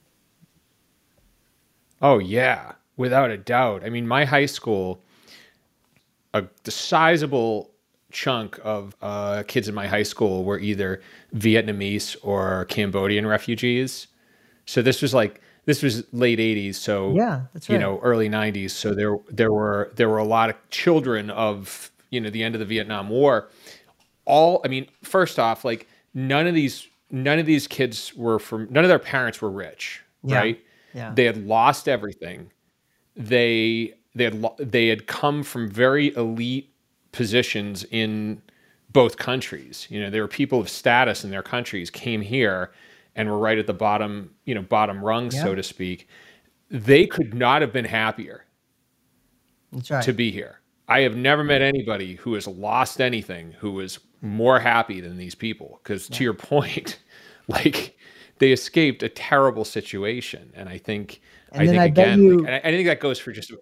Oh, 2.01 2.19
yeah, 2.19 2.73
without 2.97 3.29
a 3.29 3.37
doubt. 3.37 3.83
I 3.85 3.89
mean, 3.89 4.07
my 4.07 4.25
high 4.25 4.47
school, 4.47 5.01
a 6.33 6.45
sizable 6.65 7.71
chunk 8.11 8.59
of 8.63 8.95
uh, 9.01 9.43
kids 9.47 9.69
in 9.69 9.75
my 9.75 9.87
high 9.87 10.03
school 10.03 10.43
were 10.43 10.59
either 10.59 11.01
Vietnamese 11.33 12.17
or 12.21 12.65
Cambodian 12.65 13.25
refugees. 13.25 14.07
So 14.65 14.81
this 14.81 15.01
was 15.01 15.13
like 15.13 15.41
this 15.65 15.83
was 15.83 16.03
late 16.11 16.39
80s 16.39 16.75
so 16.75 17.13
yeah 17.13 17.43
that's 17.53 17.69
right. 17.69 17.75
you 17.75 17.79
know 17.79 17.99
early 18.01 18.27
90s 18.27 18.71
so 18.71 18.95
there 18.95 19.17
there 19.29 19.51
were 19.51 19.91
there 19.95 20.09
were 20.09 20.17
a 20.17 20.25
lot 20.25 20.49
of 20.49 20.55
children 20.71 21.29
of 21.29 21.91
you 22.09 22.19
know 22.19 22.29
the 22.29 22.43
end 22.43 22.55
of 22.55 22.59
the 22.59 22.65
Vietnam 22.65 23.09
War 23.09 23.49
all 24.25 24.61
I 24.63 24.67
mean 24.67 24.87
first 25.03 25.39
off 25.39 25.65
like 25.65 25.87
none 26.13 26.47
of 26.47 26.53
these 26.53 26.87
none 27.09 27.39
of 27.39 27.45
these 27.45 27.67
kids 27.67 28.13
were 28.15 28.39
from 28.39 28.67
none 28.71 28.83
of 28.83 28.89
their 28.89 28.99
parents 28.99 29.41
were 29.41 29.51
rich 29.51 30.01
yeah. 30.23 30.37
right 30.37 30.63
yeah 30.93 31.11
they 31.13 31.25
had 31.25 31.45
lost 31.45 31.87
everything 31.87 32.51
they 33.15 33.93
they 34.15 34.25
had 34.25 34.35
lo- 34.35 34.55
they 34.57 34.87
had 34.87 35.07
come 35.07 35.43
from 35.43 35.69
very 35.69 36.13
elite 36.15 36.73
positions 37.11 37.83
in 37.91 38.41
both 38.91 39.17
countries. 39.17 39.87
You 39.89 40.01
know, 40.01 40.09
there 40.09 40.21
were 40.21 40.27
people 40.27 40.59
of 40.59 40.69
status 40.69 41.23
in 41.23 41.31
their 41.31 41.43
countries 41.43 41.89
came 41.89 42.21
here 42.21 42.71
and 43.15 43.29
were 43.29 43.37
right 43.37 43.57
at 43.57 43.67
the 43.67 43.73
bottom, 43.73 44.33
you 44.45 44.55
know, 44.55 44.61
bottom 44.61 45.03
rung, 45.03 45.31
yeah. 45.31 45.43
so 45.43 45.55
to 45.55 45.63
speak. 45.63 46.07
They 46.69 47.05
could 47.05 47.33
not 47.33 47.61
have 47.61 47.73
been 47.73 47.85
happier 47.85 48.45
right. 49.89 50.03
to 50.03 50.13
be 50.13 50.31
here. 50.31 50.60
I 50.87 51.01
have 51.01 51.15
never 51.15 51.43
met 51.43 51.61
anybody 51.61 52.15
who 52.15 52.33
has 52.33 52.47
lost 52.47 52.99
anything 52.99 53.53
who 53.53 53.71
was 53.71 53.99
more 54.21 54.59
happy 54.59 55.01
than 55.01 55.17
these 55.17 55.35
people. 55.35 55.79
Because 55.83 56.09
yeah. 56.09 56.17
to 56.17 56.23
your 56.23 56.33
point, 56.51 56.99
like 57.47 57.97
they 58.39 58.51
escaped 58.51 59.03
a 59.03 59.09
terrible 59.09 59.65
situation, 59.65 60.51
and 60.55 60.67
I 60.69 60.77
think 60.77 61.21
and 61.51 61.63
I 61.63 61.67
think 61.67 61.79
I 61.79 61.85
again, 61.85 62.21
you, 62.21 62.39
like, 62.39 62.65
I 62.65 62.71
think 62.71 62.87
that 62.87 62.99
goes 62.99 63.19
for 63.19 63.31
just 63.31 63.53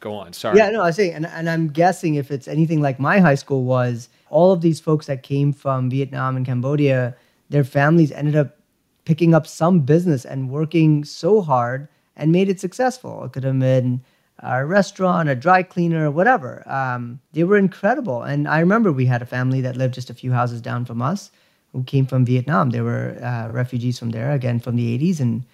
go 0.00 0.14
on. 0.14 0.32
Sorry. 0.32 0.56
Yeah, 0.56 0.70
no, 0.70 0.82
I 0.82 0.86
was 0.86 0.96
saying, 0.96 1.14
and, 1.14 1.26
and 1.26 1.50
I'm 1.50 1.68
guessing 1.68 2.14
if 2.14 2.30
it's 2.30 2.48
anything 2.48 2.80
like 2.80 3.00
my 3.00 3.18
high 3.18 3.34
school 3.34 3.64
was, 3.64 4.08
all 4.30 4.52
of 4.52 4.60
these 4.60 4.80
folks 4.80 5.06
that 5.06 5.22
came 5.22 5.52
from 5.52 5.90
Vietnam 5.90 6.36
and 6.36 6.46
Cambodia, 6.46 7.16
their 7.50 7.64
families 7.64 8.12
ended 8.12 8.36
up 8.36 8.56
picking 9.04 9.34
up 9.34 9.46
some 9.46 9.80
business 9.80 10.24
and 10.24 10.50
working 10.50 11.04
so 11.04 11.40
hard 11.40 11.88
and 12.16 12.30
made 12.30 12.48
it 12.48 12.60
successful. 12.60 13.24
It 13.24 13.32
could 13.32 13.44
have 13.44 13.58
been 13.58 14.02
a 14.40 14.64
restaurant, 14.64 15.28
a 15.28 15.34
dry 15.34 15.62
cleaner, 15.62 16.10
whatever. 16.10 16.62
Um, 16.70 17.20
they 17.32 17.44
were 17.44 17.56
incredible. 17.56 18.22
And 18.22 18.46
I 18.46 18.60
remember 18.60 18.92
we 18.92 19.06
had 19.06 19.22
a 19.22 19.26
family 19.26 19.60
that 19.62 19.76
lived 19.76 19.94
just 19.94 20.10
a 20.10 20.14
few 20.14 20.32
houses 20.32 20.60
down 20.60 20.84
from 20.84 21.02
us 21.02 21.30
who 21.72 21.82
came 21.82 22.06
from 22.06 22.24
Vietnam. 22.24 22.70
They 22.70 22.80
were 22.80 23.18
uh, 23.22 23.50
refugees 23.52 23.98
from 23.98 24.10
there, 24.10 24.32
again, 24.32 24.60
from 24.60 24.76
the 24.76 24.98
80s. 24.98 25.20
And 25.20 25.44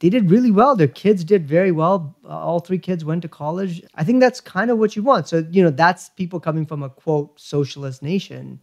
they 0.00 0.08
did 0.08 0.30
really 0.30 0.50
well. 0.50 0.74
Their 0.74 0.88
kids 0.88 1.22
did 1.22 1.46
very 1.46 1.70
well. 1.70 2.16
All 2.28 2.60
three 2.60 2.78
kids 2.78 3.04
went 3.04 3.22
to 3.22 3.28
college. 3.28 3.82
I 3.94 4.04
think 4.04 4.20
that's 4.20 4.40
kind 4.40 4.70
of 4.70 4.78
what 4.78 4.96
you 4.96 5.02
want. 5.02 5.28
So, 5.28 5.46
you 5.50 5.62
know, 5.62 5.70
that's 5.70 6.08
people 6.10 6.40
coming 6.40 6.66
from 6.66 6.82
a 6.82 6.90
quote 6.90 7.38
socialist 7.38 8.02
nation. 8.02 8.60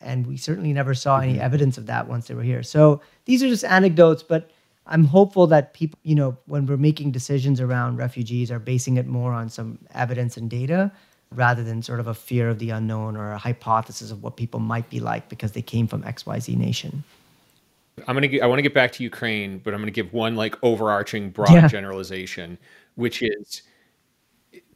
And 0.00 0.26
we 0.26 0.36
certainly 0.36 0.72
never 0.72 0.94
saw 0.94 1.18
any 1.18 1.34
mm-hmm. 1.34 1.42
evidence 1.42 1.76
of 1.76 1.86
that 1.86 2.08
once 2.08 2.28
they 2.28 2.34
were 2.34 2.42
here. 2.42 2.62
So 2.62 3.00
these 3.24 3.42
are 3.42 3.48
just 3.48 3.64
anecdotes, 3.64 4.22
but 4.22 4.50
I'm 4.86 5.04
hopeful 5.04 5.46
that 5.48 5.74
people, 5.74 5.98
you 6.02 6.14
know, 6.14 6.36
when 6.46 6.66
we're 6.66 6.76
making 6.76 7.12
decisions 7.12 7.60
around 7.60 7.96
refugees, 7.96 8.50
are 8.50 8.58
basing 8.58 8.96
it 8.96 9.06
more 9.06 9.32
on 9.32 9.48
some 9.48 9.78
evidence 9.94 10.36
and 10.36 10.50
data 10.50 10.90
rather 11.34 11.62
than 11.64 11.82
sort 11.82 12.00
of 12.00 12.06
a 12.08 12.14
fear 12.14 12.48
of 12.48 12.58
the 12.58 12.70
unknown 12.70 13.16
or 13.16 13.32
a 13.32 13.38
hypothesis 13.38 14.10
of 14.10 14.22
what 14.22 14.36
people 14.36 14.60
might 14.60 14.88
be 14.90 15.00
like 15.00 15.28
because 15.28 15.52
they 15.52 15.62
came 15.62 15.86
from 15.86 16.02
XYZ 16.02 16.56
nation. 16.56 17.04
I'm 18.06 18.16
gonna. 18.16 18.26
Get, 18.26 18.42
I 18.42 18.46
want 18.46 18.58
to 18.58 18.62
get 18.62 18.74
back 18.74 18.92
to 18.92 19.02
Ukraine, 19.02 19.58
but 19.58 19.74
I'm 19.74 19.80
gonna 19.80 19.90
give 19.90 20.12
one 20.12 20.34
like 20.34 20.56
overarching 20.62 21.30
broad 21.30 21.52
yeah. 21.52 21.68
generalization, 21.68 22.58
which 22.94 23.22
is 23.22 23.62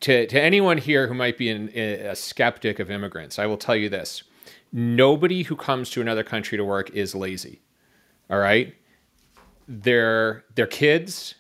to 0.01 0.27
to 0.27 0.41
anyone 0.41 0.77
here 0.77 1.07
who 1.07 1.15
might 1.15 1.39
be 1.39 1.49
an, 1.49 1.69
a 1.71 2.15
skeptic 2.15 2.79
of 2.79 2.91
immigrants. 2.91 3.39
I 3.39 3.47
will 3.47 3.57
tell 3.57 3.75
you 3.75 3.89
this: 3.89 4.23
nobody 4.71 5.45
who 5.45 5.57
comes 5.57 5.91
to 5.91 6.03
another 6.03 6.23
country 6.23 6.59
to 6.59 6.65
work 6.65 6.91
is 6.91 7.15
lazy. 7.15 7.63
All 8.29 8.39
right. 8.39 8.75
Their 9.69 10.45
their 10.55 10.67
kids 10.67 11.35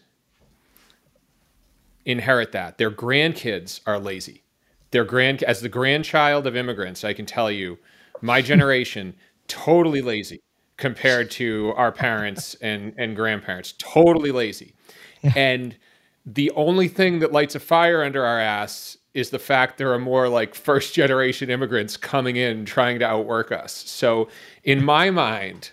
inherit 2.05 2.53
that. 2.53 2.79
Their 2.79 2.91
grandkids 2.91 3.81
are 3.87 3.99
lazy. 3.99 4.43
Their 4.91 5.05
grand 5.05 5.43
as 5.43 5.61
the 5.61 5.69
grandchild 5.69 6.47
of 6.47 6.57
immigrants, 6.57 7.05
I 7.05 7.12
can 7.12 7.27
tell 7.27 7.51
you, 7.51 7.79
my 8.23 8.41
generation 8.41 9.15
totally 9.49 10.03
lazy 10.03 10.41
compared 10.77 11.31
to 11.33 11.73
our 11.77 11.93
parents 11.93 12.55
and 12.61 12.95
and 12.97 13.17
grandparents. 13.17 13.75
Totally 13.79 14.33
lazy. 14.33 14.75
Yeah. 15.23 15.33
And 15.37 15.77
the 16.25 16.51
only 16.53 16.89
thing 16.89 17.21
that 17.21 17.33
lights 17.33 17.55
a 17.55 17.61
fire 17.61 18.03
under 18.03 18.25
our 18.25 18.41
ass 18.41 18.97
is 19.15 19.31
the 19.31 19.39
fact 19.39 19.79
there 19.79 19.93
are 19.93 19.99
more 19.99 20.29
like 20.29 20.55
first 20.55 20.93
generation 20.93 21.49
immigrants 21.49 21.97
coming 21.97 22.37
in 22.37 22.67
trying 22.67 22.99
to 22.99 23.07
outwork 23.07 23.51
us. 23.51 23.73
So 23.73 24.29
in 24.65 24.85
my 24.85 25.11
mind, 25.11 25.71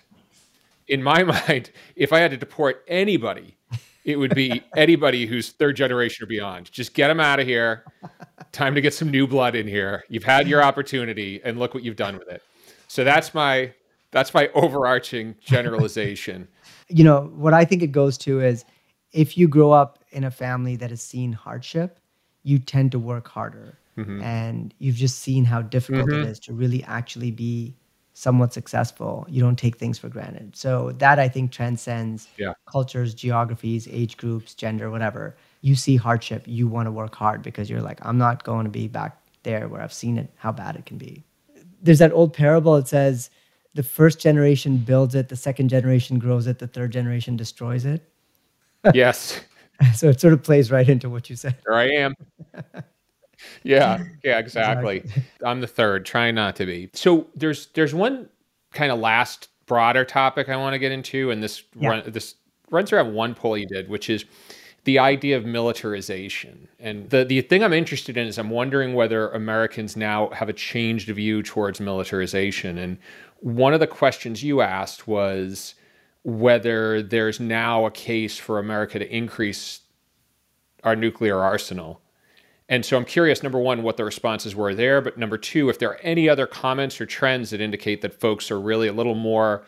in 0.88 1.02
my 1.02 1.22
mind, 1.48 1.70
if 1.96 2.12
I 2.12 2.20
had 2.20 2.30
to 2.30 2.36
deport 2.36 2.84
anybody, 2.88 3.56
it 4.04 4.16
would 4.16 4.34
be 4.34 4.62
anybody 4.76 5.26
who's 5.26 5.50
third 5.50 5.76
generation 5.76 6.24
or 6.24 6.26
beyond. 6.26 6.70
Just 6.70 6.94
get 6.94 7.08
them 7.08 7.20
out 7.20 7.40
of 7.40 7.46
here. 7.46 7.84
Time 8.52 8.74
to 8.74 8.80
get 8.80 8.94
some 8.94 9.10
new 9.10 9.26
blood 9.26 9.54
in 9.54 9.66
here. 9.66 10.04
You've 10.08 10.24
had 10.24 10.46
your 10.46 10.62
opportunity, 10.62 11.40
and 11.44 11.58
look 11.58 11.74
what 11.74 11.82
you've 11.82 11.96
done 11.96 12.18
with 12.18 12.28
it. 12.28 12.42
So 12.88 13.02
that's 13.04 13.34
my 13.34 13.72
that's 14.10 14.32
my 14.32 14.48
overarching 14.54 15.34
generalization. 15.44 16.46
you 16.88 17.02
know 17.02 17.32
what 17.34 17.52
I 17.52 17.64
think 17.64 17.82
it 17.82 17.88
goes 17.88 18.16
to 18.18 18.40
is 18.40 18.64
if 19.12 19.36
you 19.36 19.48
grow 19.48 19.72
up 19.72 20.04
in 20.10 20.24
a 20.24 20.30
family 20.30 20.76
that 20.76 20.90
has 20.90 21.02
seen 21.02 21.32
hardship, 21.32 21.98
you 22.42 22.58
tend 22.58 22.92
to 22.92 22.98
work 22.98 23.26
harder, 23.26 23.78
mm-hmm. 23.96 24.22
and 24.22 24.74
you've 24.78 24.96
just 24.96 25.20
seen 25.20 25.44
how 25.44 25.62
difficult 25.62 26.08
mm-hmm. 26.08 26.22
it 26.22 26.28
is 26.28 26.38
to 26.40 26.52
really 26.52 26.84
actually 26.84 27.30
be 27.30 27.74
somewhat 28.14 28.52
successful, 28.52 29.26
you 29.28 29.42
don't 29.42 29.58
take 29.58 29.76
things 29.76 29.98
for 29.98 30.08
granted. 30.08 30.56
So 30.56 30.92
that 30.98 31.18
I 31.18 31.28
think 31.28 31.50
transcends 31.50 32.28
yeah. 32.38 32.54
cultures, 32.66 33.12
geographies, 33.12 33.88
age 33.90 34.16
groups, 34.16 34.54
gender, 34.54 34.90
whatever. 34.90 35.36
You 35.62 35.74
see 35.74 35.96
hardship, 35.96 36.44
you 36.46 36.68
want 36.68 36.86
to 36.86 36.92
work 36.92 37.14
hard 37.14 37.42
because 37.42 37.68
you're 37.68 37.82
like, 37.82 37.98
I'm 38.02 38.16
not 38.16 38.44
going 38.44 38.64
to 38.64 38.70
be 38.70 38.86
back 38.86 39.20
there 39.42 39.68
where 39.68 39.82
I've 39.82 39.92
seen 39.92 40.16
it, 40.16 40.30
how 40.36 40.52
bad 40.52 40.76
it 40.76 40.86
can 40.86 40.96
be. 40.96 41.24
There's 41.82 41.98
that 41.98 42.12
old 42.12 42.32
parable, 42.32 42.76
it 42.76 42.88
says, 42.88 43.30
the 43.74 43.82
first 43.82 44.20
generation 44.20 44.76
builds 44.76 45.16
it, 45.16 45.28
the 45.28 45.36
second 45.36 45.68
generation 45.68 46.20
grows 46.20 46.46
it, 46.46 46.60
the 46.60 46.68
third 46.68 46.92
generation 46.92 47.36
destroys 47.36 47.84
it. 47.84 48.08
Yes. 48.94 49.40
so 49.94 50.08
it 50.08 50.20
sort 50.20 50.32
of 50.32 50.44
plays 50.44 50.70
right 50.70 50.88
into 50.88 51.10
what 51.10 51.28
you 51.28 51.34
said. 51.34 51.56
There 51.66 51.74
I 51.74 51.88
am. 51.88 52.14
yeah, 53.62 54.04
yeah, 54.24 54.38
exactly. 54.38 54.98
exactly. 54.98 55.22
I'm 55.44 55.60
the 55.60 55.66
third, 55.66 56.04
trying 56.04 56.34
not 56.34 56.56
to 56.56 56.66
be. 56.66 56.90
So 56.92 57.26
there's 57.34 57.66
there's 57.68 57.94
one 57.94 58.28
kind 58.72 58.92
of 58.92 58.98
last 58.98 59.48
broader 59.66 60.04
topic 60.04 60.48
I 60.48 60.56
want 60.56 60.74
to 60.74 60.78
get 60.78 60.92
into, 60.92 61.30
and 61.30 61.42
this 61.42 61.62
yeah. 61.78 61.88
run, 61.88 62.02
this 62.06 62.34
runs 62.70 62.92
around 62.92 63.14
one 63.14 63.34
poll 63.34 63.56
you 63.56 63.66
did, 63.66 63.88
which 63.88 64.10
is 64.10 64.24
the 64.84 64.98
idea 64.98 65.36
of 65.36 65.44
militarization. 65.44 66.68
And 66.78 67.08
the 67.10 67.24
the 67.24 67.40
thing 67.42 67.62
I'm 67.64 67.72
interested 67.72 68.16
in 68.16 68.26
is 68.26 68.38
I'm 68.38 68.50
wondering 68.50 68.94
whether 68.94 69.30
Americans 69.30 69.96
now 69.96 70.28
have 70.30 70.48
a 70.48 70.52
changed 70.52 71.08
view 71.08 71.42
towards 71.42 71.80
militarization. 71.80 72.78
And 72.78 72.98
one 73.40 73.74
of 73.74 73.80
the 73.80 73.86
questions 73.86 74.42
you 74.42 74.60
asked 74.60 75.08
was 75.08 75.74
whether 76.22 77.02
there's 77.02 77.40
now 77.40 77.84
a 77.84 77.90
case 77.90 78.38
for 78.38 78.58
America 78.58 78.98
to 78.98 79.14
increase 79.14 79.80
our 80.82 80.96
nuclear 80.96 81.38
arsenal. 81.40 82.00
And 82.68 82.84
so 82.84 82.96
I'm 82.96 83.04
curious, 83.04 83.42
number 83.42 83.58
one, 83.58 83.82
what 83.82 83.96
the 83.96 84.04
responses 84.04 84.56
were 84.56 84.74
there. 84.74 85.00
But 85.00 85.18
number 85.18 85.36
two, 85.36 85.68
if 85.68 85.78
there 85.78 85.90
are 85.90 86.00
any 86.02 86.28
other 86.28 86.46
comments 86.46 87.00
or 87.00 87.06
trends 87.06 87.50
that 87.50 87.60
indicate 87.60 88.00
that 88.02 88.18
folks 88.18 88.50
are 88.50 88.60
really 88.60 88.88
a 88.88 88.92
little 88.92 89.14
more 89.14 89.64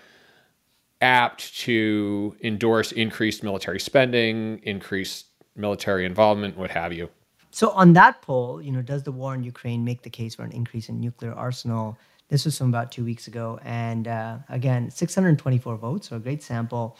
apt 1.02 1.58
to 1.60 2.34
endorse 2.42 2.92
increased 2.92 3.42
military 3.42 3.78
spending, 3.78 4.60
increased 4.62 5.26
military 5.54 6.06
involvement, 6.06 6.56
what 6.56 6.70
have 6.70 6.92
you. 6.92 7.08
So 7.50 7.70
on 7.70 7.92
that 7.94 8.22
poll, 8.22 8.60
you 8.62 8.72
know, 8.72 8.82
does 8.82 9.02
the 9.02 9.12
war 9.12 9.34
in 9.34 9.42
Ukraine 9.42 9.84
make 9.84 10.02
the 10.02 10.10
case 10.10 10.34
for 10.34 10.42
an 10.42 10.52
increase 10.52 10.88
in 10.88 11.00
nuclear 11.00 11.32
arsenal? 11.32 11.98
This 12.28 12.44
was 12.44 12.58
from 12.58 12.68
about 12.68 12.90
two 12.90 13.04
weeks 13.04 13.28
ago, 13.28 13.60
and 13.62 14.08
uh, 14.08 14.38
again, 14.48 14.90
624 14.90 15.76
votes, 15.76 16.08
so 16.08 16.16
a 16.16 16.18
great 16.18 16.42
sample. 16.42 16.98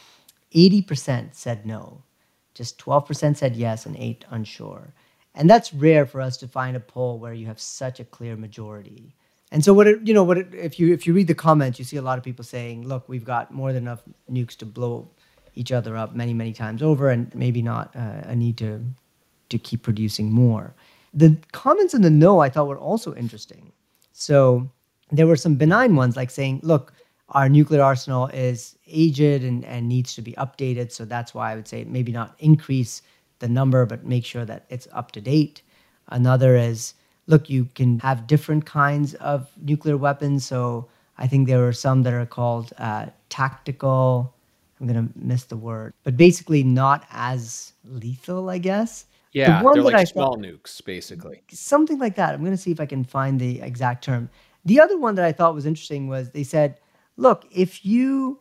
80% 0.54 1.35
said 1.35 1.66
no, 1.66 2.02
just 2.54 2.78
12% 2.78 3.37
said 3.37 3.56
yes, 3.56 3.87
and 3.87 3.96
eight 3.96 4.24
unsure. 4.30 4.94
And 5.37 5.49
that's 5.51 5.75
rare 5.75 6.07
for 6.07 6.20
us 6.22 6.38
to 6.38 6.49
find 6.49 6.77
a 6.77 6.81
poll 6.81 7.18
where 7.18 7.35
you 7.35 7.46
have 7.46 7.61
such 7.61 8.01
a 8.01 8.05
clear 8.05 8.37
majority. 8.37 9.14
And 9.53 9.62
so 9.64 9.75
what 9.75 9.87
it, 9.87 10.07
you 10.07 10.14
know 10.14 10.25
what 10.25 10.38
it, 10.38 10.53
if 10.55 10.81
you 10.81 10.92
if 10.92 11.07
you 11.07 11.12
read 11.12 11.29
the 11.29 11.35
comments, 11.35 11.79
you 11.79 11.85
see 11.85 11.99
a 11.99 12.03
lot 12.03 12.18
of 12.18 12.25
people 12.25 12.44
saying, 12.44 12.88
"Look, 12.88 13.09
we've 13.09 13.25
got 13.25 13.53
more 13.53 13.72
than 13.72 13.85
enough 13.85 14.03
nukes 14.31 14.57
to 14.57 14.66
blow 14.66 15.09
each 15.55 15.70
other 15.70 15.96
up 15.96 16.16
many 16.16 16.35
many 16.35 16.53
times 16.53 16.83
over, 16.83 17.11
and 17.11 17.33
maybe 17.35 17.62
not 17.62 17.94
uh, 17.94 18.22
a 18.25 18.35
need 18.35 18.57
to 18.59 18.83
to 19.51 19.59
keep 19.59 19.83
producing 19.83 20.33
more." 20.33 20.75
The 21.14 21.37
comments 21.53 21.94
in 21.94 22.03
the 22.03 22.11
no 22.11 22.40
I 22.40 22.49
thought 22.49 22.66
were 22.66 22.79
also 22.79 23.14
interesting. 23.14 23.72
So 24.12 24.68
there 25.12 25.27
were 25.27 25.37
some 25.37 25.55
benign 25.55 25.94
ones 25.94 26.16
like 26.16 26.31
saying, 26.31 26.61
"Look, 26.64 26.92
our 27.29 27.49
nuclear 27.49 27.83
arsenal 27.83 28.27
is 28.29 28.77
aged 28.88 29.44
and, 29.44 29.64
and 29.64 29.88
needs 29.88 30.14
to 30.16 30.22
be 30.22 30.33
updated, 30.33 30.90
so 30.90 31.05
that's 31.05 31.35
why 31.35 31.53
I 31.53 31.55
would 31.55 31.68
say 31.68 31.85
maybe 31.85 32.11
not 32.11 32.35
increase." 32.40 33.03
The 33.38 33.49
number, 33.49 33.87
but 33.87 34.05
make 34.05 34.25
sure 34.25 34.44
that 34.44 34.64
it's 34.68 34.88
up 34.92 35.12
to 35.12 35.20
date. 35.20 35.62
Another 36.09 36.57
is 36.57 36.94
look, 37.27 37.51
you 37.51 37.66
can 37.75 37.99
have 38.01 38.27
different 38.27 38.64
kinds 38.66 39.14
of 39.14 39.51
nuclear 39.61 39.96
weapons. 39.96 40.44
So 40.44 40.88
I 41.18 41.27
think 41.27 41.46
there 41.46 41.66
are 41.66 41.72
some 41.72 42.03
that 42.05 42.12
are 42.12 42.27
called 42.27 42.72
uh, 42.79 43.07
tactical. 43.29 44.35
I'm 44.81 44.87
going 44.87 45.09
to 45.09 45.12
miss 45.18 45.44
the 45.44 45.57
word, 45.57 45.94
but 46.05 46.16
basically 46.16 46.62
not 46.62 47.07
as 47.11 47.72
lethal, 47.85 48.51
I 48.51 48.59
guess. 48.59 49.07
Yeah, 49.33 49.62
the 49.62 49.72
they're 49.72 49.83
like 49.83 49.94
I 49.94 50.05
small 50.05 50.35
thought, 50.35 50.42
nukes, 50.44 50.85
basically. 50.85 51.42
Something 51.51 51.99
like 51.99 52.14
that. 52.16 52.35
I'm 52.35 52.40
going 52.40 52.53
to 52.53 52.57
see 52.57 52.70
if 52.70 52.81
I 52.81 52.87
can 52.87 53.05
find 53.05 53.40
the 53.40 53.61
exact 53.61 54.05
term. 54.05 54.31
The 54.64 54.81
other 54.81 54.99
one 54.99 55.14
that 55.16 55.25
I 55.25 55.33
thought 55.33 55.55
was 55.55 55.66
interesting 55.66 56.09
was 56.09 56.31
they 56.31 56.42
said, 56.42 56.79
look, 57.16 57.46
if 57.51 57.85
you 57.85 58.40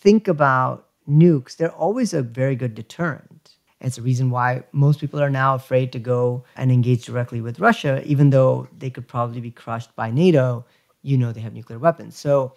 think 0.00 0.28
about 0.28 0.88
nukes, 1.08 1.56
they're 1.56 1.72
always 1.72 2.14
a 2.14 2.22
very 2.22 2.56
good 2.56 2.74
deterrent. 2.74 3.53
It's 3.84 3.96
the 3.96 4.02
reason 4.02 4.30
why 4.30 4.64
most 4.72 4.98
people 4.98 5.20
are 5.20 5.30
now 5.30 5.54
afraid 5.54 5.92
to 5.92 5.98
go 5.98 6.44
and 6.56 6.72
engage 6.72 7.04
directly 7.04 7.40
with 7.40 7.60
Russia, 7.60 8.02
even 8.06 8.30
though 8.30 8.66
they 8.78 8.90
could 8.90 9.06
probably 9.06 9.40
be 9.40 9.50
crushed 9.50 9.94
by 9.94 10.10
NATO. 10.10 10.64
You 11.02 11.18
know 11.18 11.32
they 11.32 11.40
have 11.40 11.52
nuclear 11.52 11.78
weapons. 11.78 12.16
So 12.16 12.54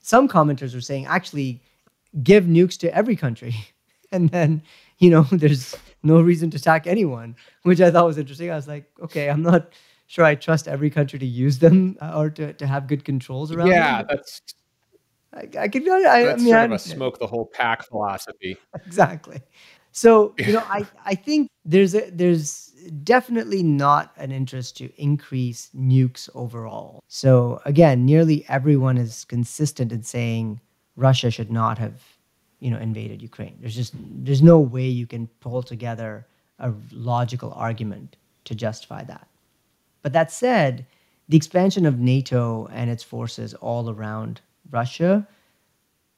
some 0.00 0.26
commenters 0.26 0.74
are 0.74 0.80
saying 0.80 1.06
actually 1.06 1.62
give 2.22 2.44
nukes 2.44 2.78
to 2.78 2.94
every 2.94 3.16
country. 3.16 3.54
And 4.12 4.28
then, 4.30 4.64
you 4.98 5.08
know, 5.08 5.22
there's 5.30 5.76
no 6.02 6.20
reason 6.20 6.50
to 6.50 6.56
attack 6.56 6.88
anyone, 6.88 7.36
which 7.62 7.80
I 7.80 7.92
thought 7.92 8.06
was 8.06 8.18
interesting. 8.18 8.50
I 8.50 8.56
was 8.56 8.66
like, 8.66 8.90
okay, 9.00 9.30
I'm 9.30 9.40
not 9.40 9.72
sure 10.08 10.24
I 10.24 10.34
trust 10.34 10.66
every 10.66 10.90
country 10.90 11.20
to 11.20 11.24
use 11.24 11.60
them 11.60 11.96
uh, 12.00 12.18
or 12.18 12.28
to, 12.30 12.52
to 12.54 12.66
have 12.66 12.88
good 12.88 13.04
controls 13.04 13.52
around 13.52 13.68
yeah, 13.68 13.98
them. 13.98 14.06
that's 14.10 14.42
I, 15.32 15.48
I 15.60 15.68
could. 15.68 15.88
I, 15.88 16.24
that's 16.24 16.42
I 16.42 16.44
mean, 16.44 16.52
sort 16.52 16.64
of 16.64 16.72
a 16.72 16.78
smoke 16.80 17.18
the 17.20 17.26
whole 17.26 17.46
pack 17.46 17.86
philosophy. 17.86 18.56
Exactly. 18.86 19.40
So 19.92 20.34
you 20.38 20.52
know, 20.52 20.64
I 20.66 20.86
I 21.04 21.14
think 21.14 21.48
there's 21.64 21.94
a 21.94 22.10
there's 22.10 22.72
definitely 23.04 23.62
not 23.62 24.12
an 24.16 24.32
interest 24.32 24.76
to 24.78 24.90
increase 25.00 25.70
nukes 25.76 26.28
overall. 26.34 27.02
So 27.08 27.60
again, 27.64 28.04
nearly 28.04 28.44
everyone 28.48 28.96
is 28.96 29.24
consistent 29.24 29.92
in 29.92 30.02
saying 30.02 30.60
Russia 30.96 31.30
should 31.30 31.50
not 31.50 31.78
have, 31.78 32.00
you 32.60 32.70
know, 32.70 32.78
invaded 32.78 33.22
Ukraine. 33.22 33.56
There's 33.60 33.76
just 33.76 33.94
there's 34.24 34.42
no 34.42 34.58
way 34.58 34.86
you 34.86 35.06
can 35.06 35.26
pull 35.40 35.62
together 35.62 36.26
a 36.58 36.72
logical 36.92 37.52
argument 37.54 38.16
to 38.44 38.54
justify 38.54 39.02
that. 39.04 39.26
But 40.02 40.12
that 40.12 40.30
said, 40.30 40.86
the 41.28 41.36
expansion 41.36 41.86
of 41.86 41.98
NATO 41.98 42.68
and 42.72 42.90
its 42.90 43.02
forces 43.02 43.54
all 43.54 43.90
around 43.90 44.40
Russia 44.70 45.26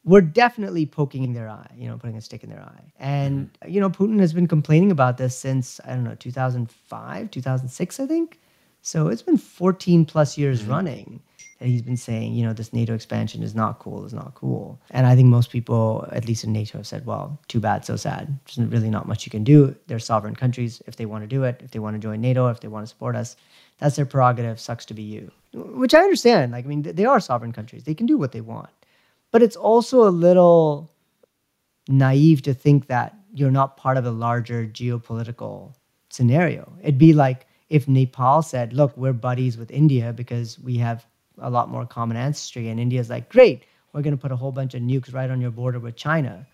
were 0.04 0.20
definitely 0.20 0.84
poking 0.84 1.22
in 1.22 1.32
their 1.32 1.48
eye, 1.48 1.70
you 1.76 1.88
know, 1.88 1.96
putting 1.96 2.16
a 2.16 2.20
stick 2.20 2.42
in 2.42 2.50
their 2.50 2.62
eye. 2.62 2.92
And, 2.98 3.52
mm-hmm. 3.52 3.70
you 3.70 3.80
know, 3.80 3.90
Putin 3.90 4.18
has 4.20 4.32
been 4.32 4.48
complaining 4.48 4.90
about 4.90 5.16
this 5.16 5.36
since, 5.36 5.80
I 5.84 5.90
don't 5.90 6.04
know, 6.04 6.16
2005, 6.16 7.30
2006, 7.30 8.00
I 8.00 8.06
think. 8.06 8.40
So 8.82 9.08
it's 9.08 9.22
been 9.22 9.38
14 9.38 10.04
plus 10.04 10.36
years 10.36 10.62
mm-hmm. 10.62 10.70
running 10.70 11.20
that 11.60 11.68
he's 11.68 11.82
been 11.82 11.96
saying, 11.96 12.34
you 12.34 12.44
know, 12.44 12.52
this 12.52 12.72
NATO 12.72 12.92
expansion 12.92 13.44
is 13.44 13.54
not 13.54 13.78
cool, 13.78 14.04
is 14.04 14.12
not 14.12 14.34
cool. 14.34 14.80
And 14.90 15.06
I 15.06 15.14
think 15.14 15.28
most 15.28 15.50
people, 15.50 16.08
at 16.10 16.26
least 16.26 16.42
in 16.42 16.52
NATO, 16.52 16.78
have 16.78 16.86
said, 16.88 17.06
well, 17.06 17.38
too 17.46 17.60
bad, 17.60 17.84
so 17.84 17.94
sad. 17.94 18.36
There's 18.46 18.68
really 18.68 18.90
not 18.90 19.06
much 19.06 19.24
you 19.24 19.30
can 19.30 19.44
do. 19.44 19.76
They're 19.86 20.00
sovereign 20.00 20.34
countries. 20.34 20.82
If 20.88 20.96
they 20.96 21.06
want 21.06 21.22
to 21.22 21.28
do 21.28 21.44
it, 21.44 21.60
if 21.62 21.70
they 21.70 21.78
want 21.78 21.94
to 21.94 22.00
join 22.00 22.20
NATO, 22.20 22.48
if 22.48 22.58
they 22.58 22.66
want 22.66 22.84
to 22.84 22.90
support 22.90 23.14
us, 23.14 23.36
that's 23.78 23.94
their 23.94 24.06
prerogative. 24.06 24.58
Sucks 24.58 24.84
to 24.86 24.94
be 24.94 25.02
you. 25.02 25.30
Which 25.52 25.94
I 25.94 26.00
understand. 26.00 26.50
Like, 26.50 26.64
I 26.64 26.68
mean, 26.68 26.82
they 26.82 27.04
are 27.04 27.20
sovereign 27.20 27.52
countries. 27.52 27.84
They 27.84 27.94
can 27.94 28.06
do 28.06 28.18
what 28.18 28.32
they 28.32 28.40
want. 28.40 28.70
But 29.32 29.42
it's 29.42 29.56
also 29.56 30.06
a 30.06 30.10
little 30.10 30.90
naive 31.88 32.42
to 32.42 32.54
think 32.54 32.86
that 32.86 33.16
you're 33.34 33.50
not 33.50 33.76
part 33.76 33.96
of 33.96 34.06
a 34.06 34.10
larger 34.10 34.66
geopolitical 34.66 35.74
scenario. 36.10 36.72
It'd 36.82 36.98
be 36.98 37.12
like 37.12 37.46
if 37.70 37.88
Nepal 37.88 38.42
said, 38.42 38.74
look, 38.74 38.94
we're 38.98 39.14
buddies 39.14 39.56
with 39.56 39.70
India 39.70 40.12
because 40.12 40.58
we 40.58 40.76
have 40.76 41.06
a 41.38 41.48
lot 41.48 41.70
more 41.70 41.86
common 41.86 42.18
ancestry. 42.18 42.68
And 42.68 42.78
India's 42.78 43.08
like, 43.08 43.30
great, 43.30 43.64
we're 43.92 44.02
going 44.02 44.14
to 44.14 44.20
put 44.20 44.30
a 44.30 44.36
whole 44.36 44.52
bunch 44.52 44.74
of 44.74 44.82
nukes 44.82 45.12
right 45.12 45.30
on 45.30 45.40
your 45.40 45.50
border 45.50 45.78
with 45.78 45.96
China. 45.96 46.46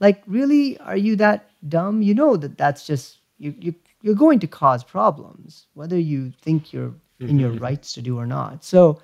Like, 0.00 0.22
really, 0.26 0.76
are 0.80 0.96
you 0.96 1.14
that 1.16 1.48
dumb? 1.68 2.02
You 2.02 2.14
know 2.14 2.36
that 2.36 2.58
that's 2.58 2.86
just 2.86 3.18
you. 3.38 3.54
You 3.58 3.74
you're 4.02 4.14
going 4.14 4.40
to 4.40 4.46
cause 4.46 4.84
problems, 4.84 5.66
whether 5.72 5.98
you 5.98 6.30
think 6.42 6.74
you're 6.74 6.92
in 7.20 7.38
your 7.38 7.52
mm-hmm. 7.52 7.62
rights 7.62 7.94
to 7.94 8.02
do 8.02 8.18
or 8.18 8.26
not. 8.26 8.64
So, 8.64 9.00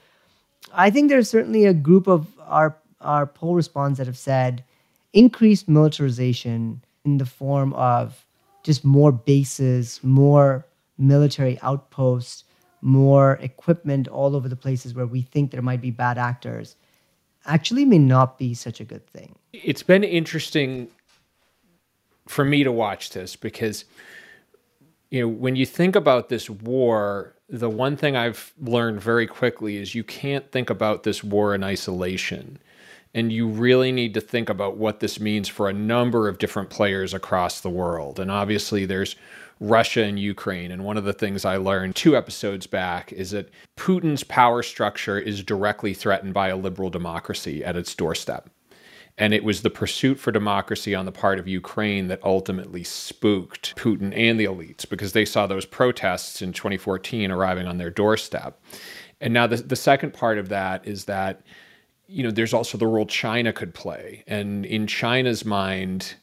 I 0.75 0.90
think 0.90 1.09
there's 1.09 1.31
certainly 1.31 1.64
a 1.64 1.73
group 1.73 2.07
of 2.07 2.27
our 2.40 2.77
our 3.01 3.27
poll 3.27 3.55
response 3.55 3.99
that 3.99 4.07
have 4.07 4.19
said 4.19 4.65
increased 5.13 5.69
militarization 5.69 6.83
in 7.05 7.19
the 7.19 7.27
form 7.27 7.73
of 7.75 8.27
just 8.63 8.85
more 8.85 9.11
bases, 9.11 10.01
more 10.03 10.67
military 10.99 11.59
outposts, 11.63 12.45
more 12.83 13.33
equipment 13.41 14.09
all 14.09 14.37
over 14.37 14.49
the 14.49 14.57
places 14.57 14.95
where 14.95 15.07
we 15.07 15.23
think 15.23 15.51
there 15.51 15.63
might 15.63 15.81
be 15.81 15.91
bad 15.91 16.19
actors 16.19 16.77
actually 17.47 17.85
may 17.85 17.99
not 17.99 18.39
be 18.39 18.55
such 18.55 18.81
a 18.81 18.85
good 18.85 19.07
thing. 19.07 19.35
It's 19.53 19.83
been 19.83 20.05
interesting 20.05 20.89
for 22.27 22.45
me 22.45 22.65
to 22.65 22.71
watch 22.71 23.11
this 23.11 23.35
because 23.35 23.85
you 25.11 25.21
know 25.21 25.29
when 25.29 25.57
you 25.57 25.67
think 25.67 25.97
about 25.97 26.29
this 26.29 26.49
war 26.49 27.35
the 27.49 27.69
one 27.69 27.97
thing 27.97 28.15
i've 28.15 28.53
learned 28.61 29.01
very 29.01 29.27
quickly 29.27 29.79
is 29.79 29.97
you 29.97 30.05
can't 30.05 30.53
think 30.53 30.71
about 30.71 31.03
this 31.03 31.25
war 31.25 31.57
in 31.57 31.65
isolation 31.65 32.57
and 33.14 33.33
you 33.33 33.46
really 33.49 33.92
need 33.92 34.14
to 34.14 34.20
think 34.20 34.49
about 34.49 34.77
what 34.77 35.01
this 35.01 35.18
means 35.18 35.49
for 35.49 35.68
a 35.68 35.73
number 35.73 36.29
of 36.29 36.38
different 36.38 36.70
players 36.70 37.12
across 37.12 37.61
the 37.61 37.70
world 37.70 38.18
and 38.20 38.31
obviously 38.31 38.87
there's 38.87 39.16
Russia 39.61 40.03
and 40.03 40.18
Ukraine. 40.18 40.73
And 40.73 40.85
one 40.85 40.96
of 40.96 41.05
the 41.05 41.12
things 41.12 41.44
I 41.44 41.59
learned 41.59 41.94
two 41.94 42.16
episodes 42.16 42.66
back 42.66 43.12
is 43.12 43.31
that 43.33 43.51
Putin's 43.77 44.25
power 44.25 44.62
structure 44.62 45.18
is 45.18 45.44
directly 45.44 45.92
threatened 45.92 46.33
by 46.33 46.49
a 46.49 46.57
liberal 46.57 46.88
democracy 46.88 47.62
at 47.62 47.77
its 47.77 47.94
doorstep. 47.94 48.49
And 49.18 49.35
it 49.35 49.44
was 49.44 49.61
the 49.61 49.68
pursuit 49.68 50.18
for 50.18 50.33
democracy 50.33 50.94
on 50.94 51.05
the 51.05 51.12
part 51.12 51.38
of 51.38 51.46
Ukraine 51.46 52.09
that 52.09 52.25
ultimately 52.25 52.83
spooked 52.83 53.77
Putin 53.77 54.16
and 54.16 54.40
the 54.40 54.46
elites 54.46 54.88
because 54.88 55.12
they 55.12 55.27
saw 55.27 55.46
those 55.46 55.66
protests 55.66 56.40
in 56.40 56.55
2014 56.55 57.31
arriving 57.31 57.66
on 57.66 57.77
their 57.77 57.90
doorstep. 57.90 58.59
And 59.20 59.35
now 59.35 59.46
the, 59.46 59.57
the 59.57 59.77
second 59.77 60.14
part 60.14 60.38
of 60.38 60.49
that 60.49 60.88
is 60.88 61.05
that, 61.05 61.42
you 62.11 62.25
know, 62.25 62.31
there's 62.31 62.53
also 62.53 62.77
the 62.77 62.87
role 62.87 63.07
China 63.07 63.53
could 63.53 63.73
play. 63.73 64.25
And 64.27 64.66
in 64.66 64.87
China's 64.87 65.44
mind, 65.44 66.14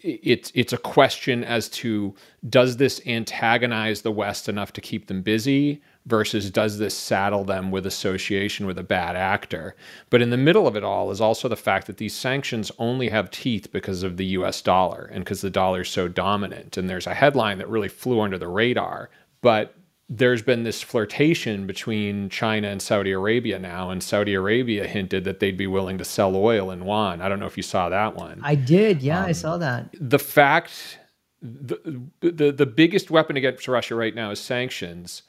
it's 0.00 0.52
it's 0.54 0.72
a 0.72 0.78
question 0.78 1.42
as 1.44 1.68
to 1.70 2.14
does 2.50 2.76
this 2.76 3.00
antagonize 3.06 4.02
the 4.02 4.12
West 4.12 4.48
enough 4.48 4.72
to 4.74 4.82
keep 4.82 5.06
them 5.06 5.22
busy 5.22 5.80
versus 6.04 6.50
does 6.50 6.78
this 6.78 6.94
saddle 6.94 7.44
them 7.44 7.70
with 7.70 7.86
association 7.86 8.66
with 8.66 8.78
a 8.78 8.82
bad 8.82 9.16
actor? 9.16 9.76
But 10.10 10.20
in 10.20 10.28
the 10.28 10.36
middle 10.36 10.66
of 10.66 10.76
it 10.76 10.84
all 10.84 11.10
is 11.10 11.22
also 11.22 11.48
the 11.48 11.56
fact 11.56 11.86
that 11.86 11.96
these 11.96 12.14
sanctions 12.14 12.70
only 12.78 13.08
have 13.08 13.30
teeth 13.30 13.72
because 13.72 14.02
of 14.02 14.18
the 14.18 14.26
US 14.26 14.60
dollar 14.60 15.08
and 15.10 15.24
because 15.24 15.40
the 15.40 15.48
dollar 15.48 15.82
is 15.82 15.88
so 15.88 16.08
dominant. 16.08 16.76
And 16.76 16.90
there's 16.90 17.06
a 17.06 17.14
headline 17.14 17.56
that 17.58 17.68
really 17.70 17.88
flew 17.88 18.20
under 18.20 18.36
the 18.36 18.48
radar, 18.48 19.08
but 19.40 19.74
there's 20.18 20.42
been 20.42 20.62
this 20.62 20.82
flirtation 20.82 21.66
between 21.66 22.28
China 22.28 22.68
and 22.68 22.80
Saudi 22.80 23.10
Arabia 23.10 23.58
now, 23.58 23.90
and 23.90 24.02
Saudi 24.02 24.34
Arabia 24.34 24.86
hinted 24.86 25.24
that 25.24 25.40
they'd 25.40 25.56
be 25.56 25.66
willing 25.66 25.98
to 25.98 26.04
sell 26.04 26.36
oil 26.36 26.70
in 26.70 26.82
yuan. 26.82 27.20
I 27.20 27.28
don't 27.28 27.40
know 27.40 27.46
if 27.46 27.56
you 27.56 27.62
saw 27.62 27.88
that 27.88 28.14
one. 28.14 28.40
I 28.42 28.54
did, 28.54 29.02
yeah, 29.02 29.20
um, 29.20 29.26
I 29.26 29.32
saw 29.32 29.56
that. 29.58 29.94
The 29.98 30.18
fact, 30.18 30.98
the, 31.42 32.02
the 32.20 32.52
the 32.52 32.66
biggest 32.66 33.10
weapon 33.10 33.36
against 33.36 33.66
Russia 33.66 33.94
right 33.94 34.14
now 34.14 34.30
is 34.30 34.40
sanctions, 34.40 35.22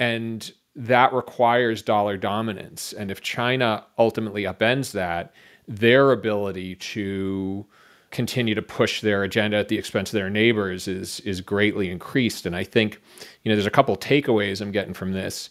and 0.00 0.50
that 0.74 1.12
requires 1.12 1.82
dollar 1.82 2.16
dominance. 2.16 2.92
And 2.92 3.10
if 3.10 3.20
China 3.20 3.86
ultimately 3.98 4.42
upends 4.42 4.92
that, 4.92 5.32
their 5.68 6.12
ability 6.12 6.76
to 6.76 7.66
continue 8.16 8.54
to 8.54 8.62
push 8.62 9.02
their 9.02 9.24
agenda 9.24 9.58
at 9.58 9.68
the 9.68 9.76
expense 9.76 10.08
of 10.08 10.14
their 10.14 10.30
neighbors 10.30 10.88
is 10.88 11.20
is 11.20 11.42
greatly 11.42 11.90
increased. 11.90 12.46
And 12.46 12.56
I 12.56 12.64
think, 12.64 12.98
you 13.44 13.50
know, 13.50 13.54
there's 13.54 13.66
a 13.66 13.70
couple 13.70 13.94
takeaways 13.94 14.62
I'm 14.62 14.72
getting 14.72 14.94
from 14.94 15.12
this. 15.12 15.50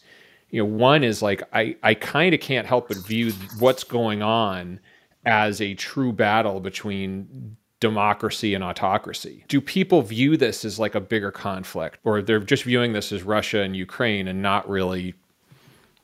You 0.49 0.63
know, 0.63 0.65
one 0.65 1.03
is 1.03 1.21
like 1.21 1.43
I 1.53 1.75
I 1.83 1.93
kind 1.93 2.33
of 2.33 2.39
can't 2.39 2.65
help 2.65 2.87
but 2.87 2.97
view 2.97 3.31
what's 3.59 3.83
going 3.83 4.23
on 4.23 4.79
as 5.25 5.61
a 5.61 5.75
true 5.75 6.11
battle 6.11 6.59
between 6.59 7.55
democracy 7.79 8.55
and 8.55 8.63
autocracy. 8.63 9.45
Do 9.47 9.61
people 9.61 10.01
view 10.01 10.35
this 10.35 10.65
as 10.65 10.79
like 10.79 10.95
a 10.95 11.01
bigger 11.01 11.29
conflict 11.29 11.99
or 12.03 12.23
they're 12.23 12.39
just 12.39 12.63
viewing 12.63 12.93
this 12.93 13.11
as 13.11 13.21
Russia 13.21 13.61
and 13.61 13.75
Ukraine 13.75 14.27
and 14.27 14.41
not 14.41 14.67
really 14.67 15.13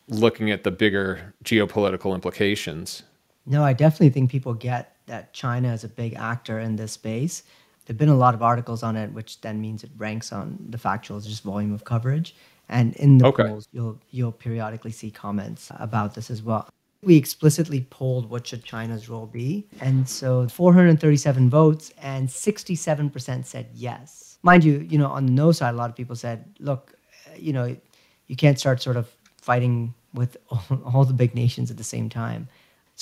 looking 0.10 0.52
at 0.52 0.64
the 0.64 0.70
bigger 0.70 1.34
geopolitical 1.44 2.14
implications? 2.14 3.02
No, 3.48 3.64
I 3.64 3.74
definitely 3.74 4.12
think 4.12 4.30
people 4.30 4.54
get 4.54 4.91
that 5.12 5.34
China 5.34 5.74
is 5.74 5.84
a 5.84 5.90
big 5.90 6.14
actor 6.14 6.58
in 6.60 6.78
this 6.78 6.94
space. 6.94 7.44
There've 7.86 7.98
been 7.98 8.08
a 8.08 8.16
lot 8.16 8.34
of 8.34 8.42
articles 8.42 8.82
on 8.82 8.96
it, 8.96 9.12
which 9.12 9.42
then 9.42 9.60
means 9.60 9.84
it 9.84 9.92
ranks 9.98 10.32
on 10.32 10.58
the 10.70 10.78
factuals, 10.78 11.28
just 11.28 11.44
volume 11.44 11.74
of 11.74 11.84
coverage. 11.84 12.34
And 12.70 12.96
in 12.96 13.18
the 13.18 13.26
okay. 13.28 13.44
polls, 13.44 13.68
you'll 13.74 14.00
you'll 14.12 14.32
periodically 14.32 14.92
see 14.92 15.12
comments 15.12 15.70
about 15.78 16.16
this 16.16 16.32
as 16.32 16.42
well. 16.42 16.70
We 17.04 17.18
explicitly 17.18 17.82
polled 17.90 18.30
what 18.30 18.48
should 18.48 18.64
China's 18.64 19.10
role 19.10 19.26
be, 19.26 19.68
and 19.82 20.08
so 20.08 20.48
437 20.48 21.50
votes 21.50 21.92
and 22.02 22.30
67% 22.30 23.46
said 23.46 23.68
yes. 23.74 24.38
Mind 24.44 24.64
you, 24.64 24.88
you 24.90 24.98
know, 24.98 25.08
on 25.08 25.26
the 25.26 25.34
no 25.34 25.52
side, 25.52 25.74
a 25.74 25.78
lot 25.78 25.90
of 25.90 25.96
people 25.98 26.16
said, 26.16 26.46
look, 26.60 26.94
you 27.36 27.52
know, 27.52 27.76
you 28.28 28.36
can't 28.38 28.58
start 28.58 28.82
sort 28.82 28.96
of 28.96 29.12
fighting 29.42 29.94
with 30.14 30.38
all, 30.50 30.64
all 30.94 31.04
the 31.04 31.14
big 31.14 31.36
nations 31.36 31.70
at 31.70 31.78
the 31.78 31.84
same 31.84 32.08
time. 32.08 32.48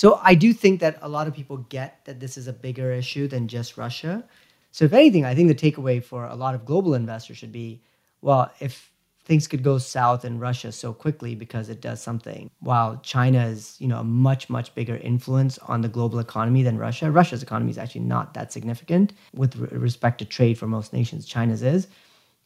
So 0.00 0.18
I 0.22 0.34
do 0.34 0.54
think 0.54 0.80
that 0.80 0.96
a 1.02 1.10
lot 1.10 1.26
of 1.26 1.34
people 1.34 1.58
get 1.68 2.02
that 2.06 2.20
this 2.20 2.38
is 2.38 2.48
a 2.48 2.54
bigger 2.54 2.90
issue 2.90 3.28
than 3.28 3.46
just 3.46 3.76
Russia. 3.76 4.24
So 4.72 4.86
if 4.86 4.94
anything, 4.94 5.26
I 5.26 5.34
think 5.34 5.48
the 5.48 5.54
takeaway 5.54 6.02
for 6.02 6.24
a 6.24 6.34
lot 6.34 6.54
of 6.54 6.64
global 6.64 6.94
investors 6.94 7.36
should 7.36 7.52
be, 7.52 7.82
well, 8.22 8.50
if 8.60 8.90
things 9.26 9.46
could 9.46 9.62
go 9.62 9.76
south 9.76 10.24
in 10.24 10.38
Russia 10.38 10.72
so 10.72 10.94
quickly 10.94 11.34
because 11.34 11.68
it 11.68 11.82
does 11.82 12.00
something, 12.00 12.50
while 12.60 12.98
China 13.02 13.44
is, 13.44 13.76
you 13.78 13.88
know, 13.88 13.98
a 13.98 14.02
much 14.28 14.48
much 14.48 14.74
bigger 14.74 14.96
influence 14.96 15.58
on 15.58 15.82
the 15.82 15.88
global 15.96 16.18
economy 16.18 16.62
than 16.62 16.78
Russia. 16.78 17.10
Russia's 17.10 17.42
economy 17.42 17.70
is 17.70 17.76
actually 17.76 18.06
not 18.14 18.32
that 18.32 18.54
significant 18.54 19.12
with 19.34 19.54
respect 19.70 20.16
to 20.20 20.24
trade 20.24 20.56
for 20.56 20.66
most 20.66 20.94
nations. 20.94 21.26
China's 21.26 21.62
is, 21.62 21.88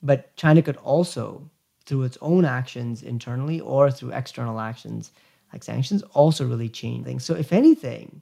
but 0.02 0.34
China 0.34 0.60
could 0.60 0.78
also, 0.78 1.48
through 1.86 2.02
its 2.02 2.18
own 2.20 2.44
actions 2.44 3.04
internally 3.04 3.60
or 3.60 3.92
through 3.92 4.10
external 4.10 4.58
actions, 4.58 5.12
like 5.54 5.62
sanctions 5.62 6.02
also 6.14 6.44
really 6.44 6.68
change 6.68 7.04
things. 7.04 7.24
So 7.24 7.34
if 7.34 7.52
anything, 7.52 8.20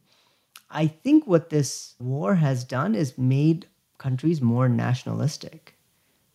I 0.71 0.87
think 0.87 1.27
what 1.27 1.49
this 1.49 1.95
war 1.99 2.35
has 2.35 2.63
done 2.63 2.95
is 2.95 3.17
made 3.17 3.67
countries 3.97 4.43
more 4.43 4.69
nationalistic. 4.69 5.75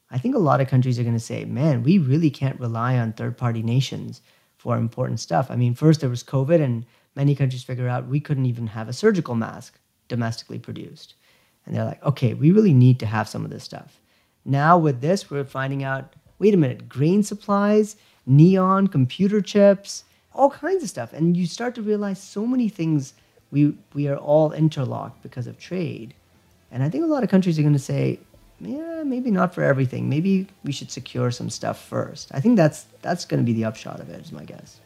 I 0.09 0.17
think 0.17 0.33
a 0.33 0.39
lot 0.39 0.59
of 0.59 0.67
countries 0.67 0.97
are 0.97 1.03
going 1.03 1.13
to 1.13 1.19
say, 1.19 1.45
man, 1.45 1.83
we 1.83 1.99
really 1.99 2.31
can't 2.31 2.59
rely 2.59 2.97
on 2.97 3.13
third 3.13 3.37
party 3.37 3.61
nations 3.61 4.21
for 4.57 4.75
important 4.75 5.19
stuff. 5.19 5.51
I 5.51 5.55
mean, 5.55 5.75
first 5.75 6.01
there 6.01 6.09
was 6.09 6.23
COVID, 6.23 6.61
and 6.61 6.83
many 7.15 7.35
countries 7.35 7.63
figured 7.63 7.89
out 7.89 8.07
we 8.07 8.19
couldn't 8.19 8.47
even 8.47 8.65
have 8.65 8.89
a 8.89 8.93
surgical 8.93 9.35
mask 9.35 9.77
domestically 10.07 10.57
produced. 10.57 11.13
And 11.65 11.75
they're 11.75 11.85
like, 11.85 12.03
okay, 12.03 12.33
we 12.33 12.49
really 12.49 12.73
need 12.73 12.99
to 13.01 13.05
have 13.05 13.29
some 13.29 13.45
of 13.45 13.51
this 13.51 13.63
stuff. 13.63 14.01
Now, 14.45 14.79
with 14.79 15.01
this, 15.01 15.29
we're 15.29 15.43
finding 15.43 15.83
out 15.83 16.15
wait 16.39 16.53
a 16.55 16.57
minute, 16.57 16.89
grain 16.89 17.21
supplies, 17.21 17.97
neon, 18.25 18.87
computer 18.87 19.41
chips, 19.41 20.03
all 20.37 20.49
kinds 20.49 20.83
of 20.83 20.89
stuff. 20.89 21.13
And 21.13 21.35
you 21.35 21.45
start 21.45 21.75
to 21.75 21.81
realize 21.81 22.21
so 22.21 22.45
many 22.45 22.69
things 22.69 23.13
we 23.51 23.75
we 23.93 24.07
are 24.07 24.17
all 24.17 24.51
interlocked 24.51 25.21
because 25.23 25.47
of 25.47 25.57
trade. 25.57 26.13
And 26.71 26.83
I 26.83 26.89
think 26.89 27.03
a 27.03 27.07
lot 27.07 27.23
of 27.23 27.29
countries 27.29 27.57
are 27.57 27.61
going 27.61 27.73
to 27.73 27.79
say, 27.79 28.19
yeah, 28.59 29.03
maybe 29.03 29.31
not 29.31 29.53
for 29.53 29.63
everything. 29.63 30.09
Maybe 30.09 30.47
we 30.63 30.71
should 30.71 30.91
secure 30.91 31.31
some 31.31 31.49
stuff 31.49 31.83
first. 31.83 32.29
I 32.33 32.39
think 32.39 32.57
that's 32.57 32.85
that's 33.01 33.25
going 33.25 33.39
to 33.39 33.45
be 33.45 33.53
the 33.53 33.65
upshot 33.65 33.99
of 33.99 34.09
it, 34.09 34.21
is 34.21 34.31
my 34.31 34.43
guess. 34.43 34.79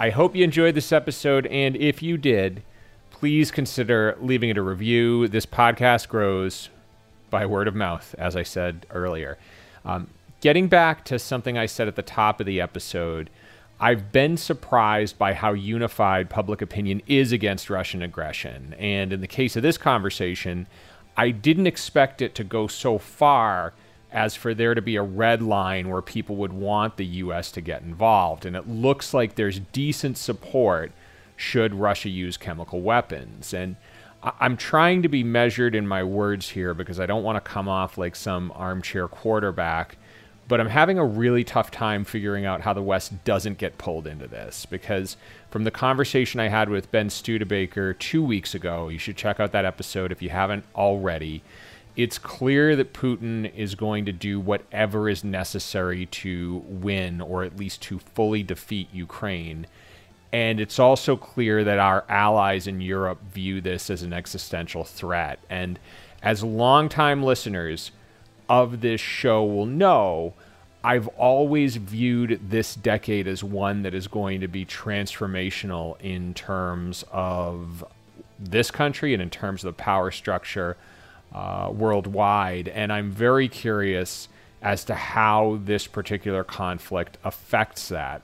I 0.00 0.08
hope 0.08 0.34
you 0.34 0.42
enjoyed 0.44 0.76
this 0.76 0.92
episode, 0.92 1.46
and 1.48 1.76
if 1.76 2.02
you 2.02 2.16
did, 2.16 2.62
please 3.10 3.50
consider 3.50 4.16
leaving 4.18 4.48
it 4.48 4.56
a 4.56 4.62
review. 4.62 5.28
This 5.28 5.44
podcast 5.44 6.08
grows 6.08 6.70
by 7.28 7.44
word 7.44 7.68
of 7.68 7.74
mouth, 7.74 8.14
as 8.16 8.34
I 8.34 8.42
said 8.42 8.86
earlier. 8.88 9.36
Um, 9.84 10.08
getting 10.40 10.68
back 10.68 11.04
to 11.04 11.18
something 11.18 11.58
I 11.58 11.66
said 11.66 11.86
at 11.86 11.96
the 11.96 12.02
top 12.02 12.40
of 12.40 12.46
the 12.46 12.62
episode, 12.62 13.28
I've 13.78 14.10
been 14.10 14.38
surprised 14.38 15.18
by 15.18 15.34
how 15.34 15.52
unified 15.52 16.30
public 16.30 16.62
opinion 16.62 17.02
is 17.06 17.30
against 17.30 17.68
Russian 17.68 18.00
aggression. 18.00 18.74
And 18.78 19.12
in 19.12 19.20
the 19.20 19.26
case 19.26 19.54
of 19.54 19.62
this 19.62 19.76
conversation, 19.76 20.66
I 21.14 21.30
didn't 21.30 21.66
expect 21.66 22.22
it 22.22 22.34
to 22.36 22.42
go 22.44 22.68
so 22.68 22.96
far 22.96 23.74
as 24.12 24.34
for 24.34 24.54
there 24.54 24.74
to 24.74 24.82
be 24.82 24.96
a 24.96 25.02
red 25.02 25.42
line 25.42 25.88
where 25.88 26.02
people 26.02 26.36
would 26.36 26.52
want 26.52 26.96
the 26.96 27.06
U.S. 27.06 27.50
to 27.52 27.60
get 27.60 27.82
involved. 27.82 28.44
And 28.44 28.56
it 28.56 28.68
looks 28.68 29.14
like 29.14 29.34
there's 29.34 29.60
decent 29.72 30.18
support 30.18 30.92
should 31.36 31.74
Russia 31.74 32.08
use 32.08 32.36
chemical 32.36 32.80
weapons. 32.80 33.54
And 33.54 33.76
I'm 34.22 34.56
trying 34.56 35.02
to 35.02 35.08
be 35.08 35.24
measured 35.24 35.74
in 35.74 35.88
my 35.88 36.02
words 36.04 36.50
here 36.50 36.74
because 36.74 37.00
I 37.00 37.06
don't 37.06 37.22
want 37.22 37.36
to 37.36 37.50
come 37.50 37.68
off 37.68 37.96
like 37.96 38.14
some 38.16 38.52
armchair 38.54 39.08
quarterback 39.08 39.96
but 40.50 40.60
I'm 40.60 40.68
having 40.68 40.98
a 40.98 41.04
really 41.04 41.44
tough 41.44 41.70
time 41.70 42.04
figuring 42.04 42.44
out 42.44 42.62
how 42.62 42.72
the 42.72 42.82
West 42.82 43.22
doesn't 43.22 43.56
get 43.56 43.78
pulled 43.78 44.08
into 44.08 44.26
this 44.26 44.66
because 44.66 45.16
from 45.48 45.62
the 45.62 45.70
conversation 45.70 46.40
I 46.40 46.48
had 46.48 46.68
with 46.68 46.90
Ben 46.90 47.08
Studebaker 47.08 47.94
two 47.94 48.20
weeks 48.20 48.52
ago, 48.52 48.88
you 48.88 48.98
should 48.98 49.16
check 49.16 49.38
out 49.38 49.52
that 49.52 49.64
episode 49.64 50.10
if 50.10 50.20
you 50.20 50.30
haven't 50.30 50.64
already. 50.74 51.44
It's 51.96 52.18
clear 52.18 52.76
that 52.76 52.94
Putin 52.94 53.52
is 53.54 53.74
going 53.74 54.04
to 54.06 54.12
do 54.12 54.40
whatever 54.40 55.08
is 55.08 55.24
necessary 55.24 56.06
to 56.06 56.62
win 56.66 57.20
or 57.20 57.44
at 57.44 57.56
least 57.56 57.82
to 57.82 57.98
fully 57.98 58.42
defeat 58.42 58.88
Ukraine. 58.92 59.66
And 60.32 60.60
it's 60.60 60.78
also 60.78 61.16
clear 61.16 61.64
that 61.64 61.78
our 61.78 62.04
allies 62.08 62.66
in 62.66 62.80
Europe 62.80 63.20
view 63.32 63.60
this 63.60 63.90
as 63.90 64.02
an 64.02 64.12
existential 64.12 64.84
threat. 64.84 65.40
And 65.50 65.78
as 66.22 66.44
longtime 66.44 67.22
listeners, 67.22 67.90
of 68.50 68.80
this 68.80 69.00
show 69.00 69.44
will 69.44 69.64
know, 69.64 70.34
I've 70.82 71.06
always 71.08 71.76
viewed 71.76 72.50
this 72.50 72.74
decade 72.74 73.28
as 73.28 73.44
one 73.44 73.82
that 73.82 73.94
is 73.94 74.08
going 74.08 74.40
to 74.40 74.48
be 74.48 74.66
transformational 74.66 75.98
in 76.00 76.34
terms 76.34 77.04
of 77.12 77.84
this 78.38 78.70
country 78.70 79.14
and 79.14 79.22
in 79.22 79.30
terms 79.30 79.62
of 79.62 79.76
the 79.76 79.82
power 79.82 80.10
structure 80.10 80.76
uh, 81.32 81.70
worldwide. 81.72 82.68
And 82.68 82.92
I'm 82.92 83.10
very 83.10 83.48
curious 83.48 84.28
as 84.62 84.84
to 84.84 84.94
how 84.94 85.58
this 85.64 85.86
particular 85.86 86.44
conflict 86.44 87.16
affects 87.24 87.88
that. 87.88 88.22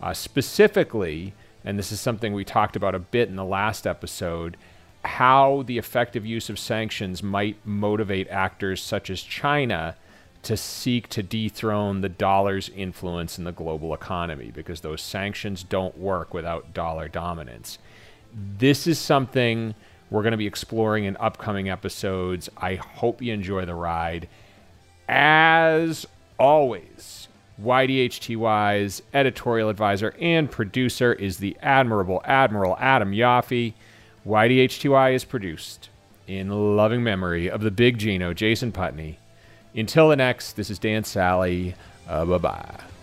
Uh, 0.00 0.12
specifically, 0.12 1.32
and 1.64 1.78
this 1.78 1.92
is 1.92 2.00
something 2.00 2.32
we 2.32 2.44
talked 2.44 2.76
about 2.76 2.94
a 2.94 2.98
bit 2.98 3.28
in 3.28 3.36
the 3.36 3.44
last 3.44 3.86
episode, 3.86 4.56
how 5.04 5.62
the 5.66 5.78
effective 5.78 6.26
use 6.26 6.50
of 6.50 6.58
sanctions 6.58 7.22
might 7.22 7.56
motivate 7.64 8.28
actors 8.28 8.82
such 8.82 9.10
as 9.10 9.22
China 9.22 9.96
to 10.42 10.56
seek 10.56 11.08
to 11.08 11.22
dethrone 11.22 12.02
the 12.02 12.08
dollar's 12.08 12.68
influence 12.68 13.36
in 13.36 13.44
the 13.44 13.52
global 13.52 13.92
economy 13.92 14.52
because 14.54 14.80
those 14.80 15.02
sanctions 15.02 15.64
don't 15.64 15.98
work 15.98 16.32
without 16.32 16.72
dollar 16.72 17.08
dominance. 17.08 17.78
This 18.32 18.86
is 18.86 18.98
something 18.98 19.74
we're 20.10 20.22
going 20.22 20.32
to 20.32 20.38
be 20.38 20.46
exploring 20.46 21.04
in 21.04 21.16
upcoming 21.18 21.68
episodes. 21.68 22.48
I 22.56 22.76
hope 22.76 23.22
you 23.22 23.32
enjoy 23.32 23.64
the 23.64 23.74
ride. 23.74 24.28
As 25.08 26.06
always, 26.38 27.28
YDHTY's 27.62 29.02
editorial 29.14 29.68
advisor 29.68 30.14
and 30.20 30.50
producer 30.50 31.12
is 31.12 31.38
the 31.38 31.56
admirable 31.62 32.20
Admiral 32.24 32.76
Adam 32.78 33.12
Yaffe. 33.12 33.74
YDHTY 34.26 35.14
is 35.14 35.24
produced 35.24 35.88
in 36.26 36.76
loving 36.76 37.02
memory 37.02 37.48
of 37.48 37.60
the 37.62 37.70
big 37.70 37.98
Gino, 37.98 38.32
Jason 38.32 38.72
Putney. 38.72 39.18
Until 39.74 40.08
the 40.08 40.16
next, 40.16 40.54
this 40.54 40.70
is 40.70 40.78
Dan 40.78 41.04
Sally. 41.04 41.74
Uh, 42.08 42.24
bye 42.24 42.38
bye. 42.38 42.95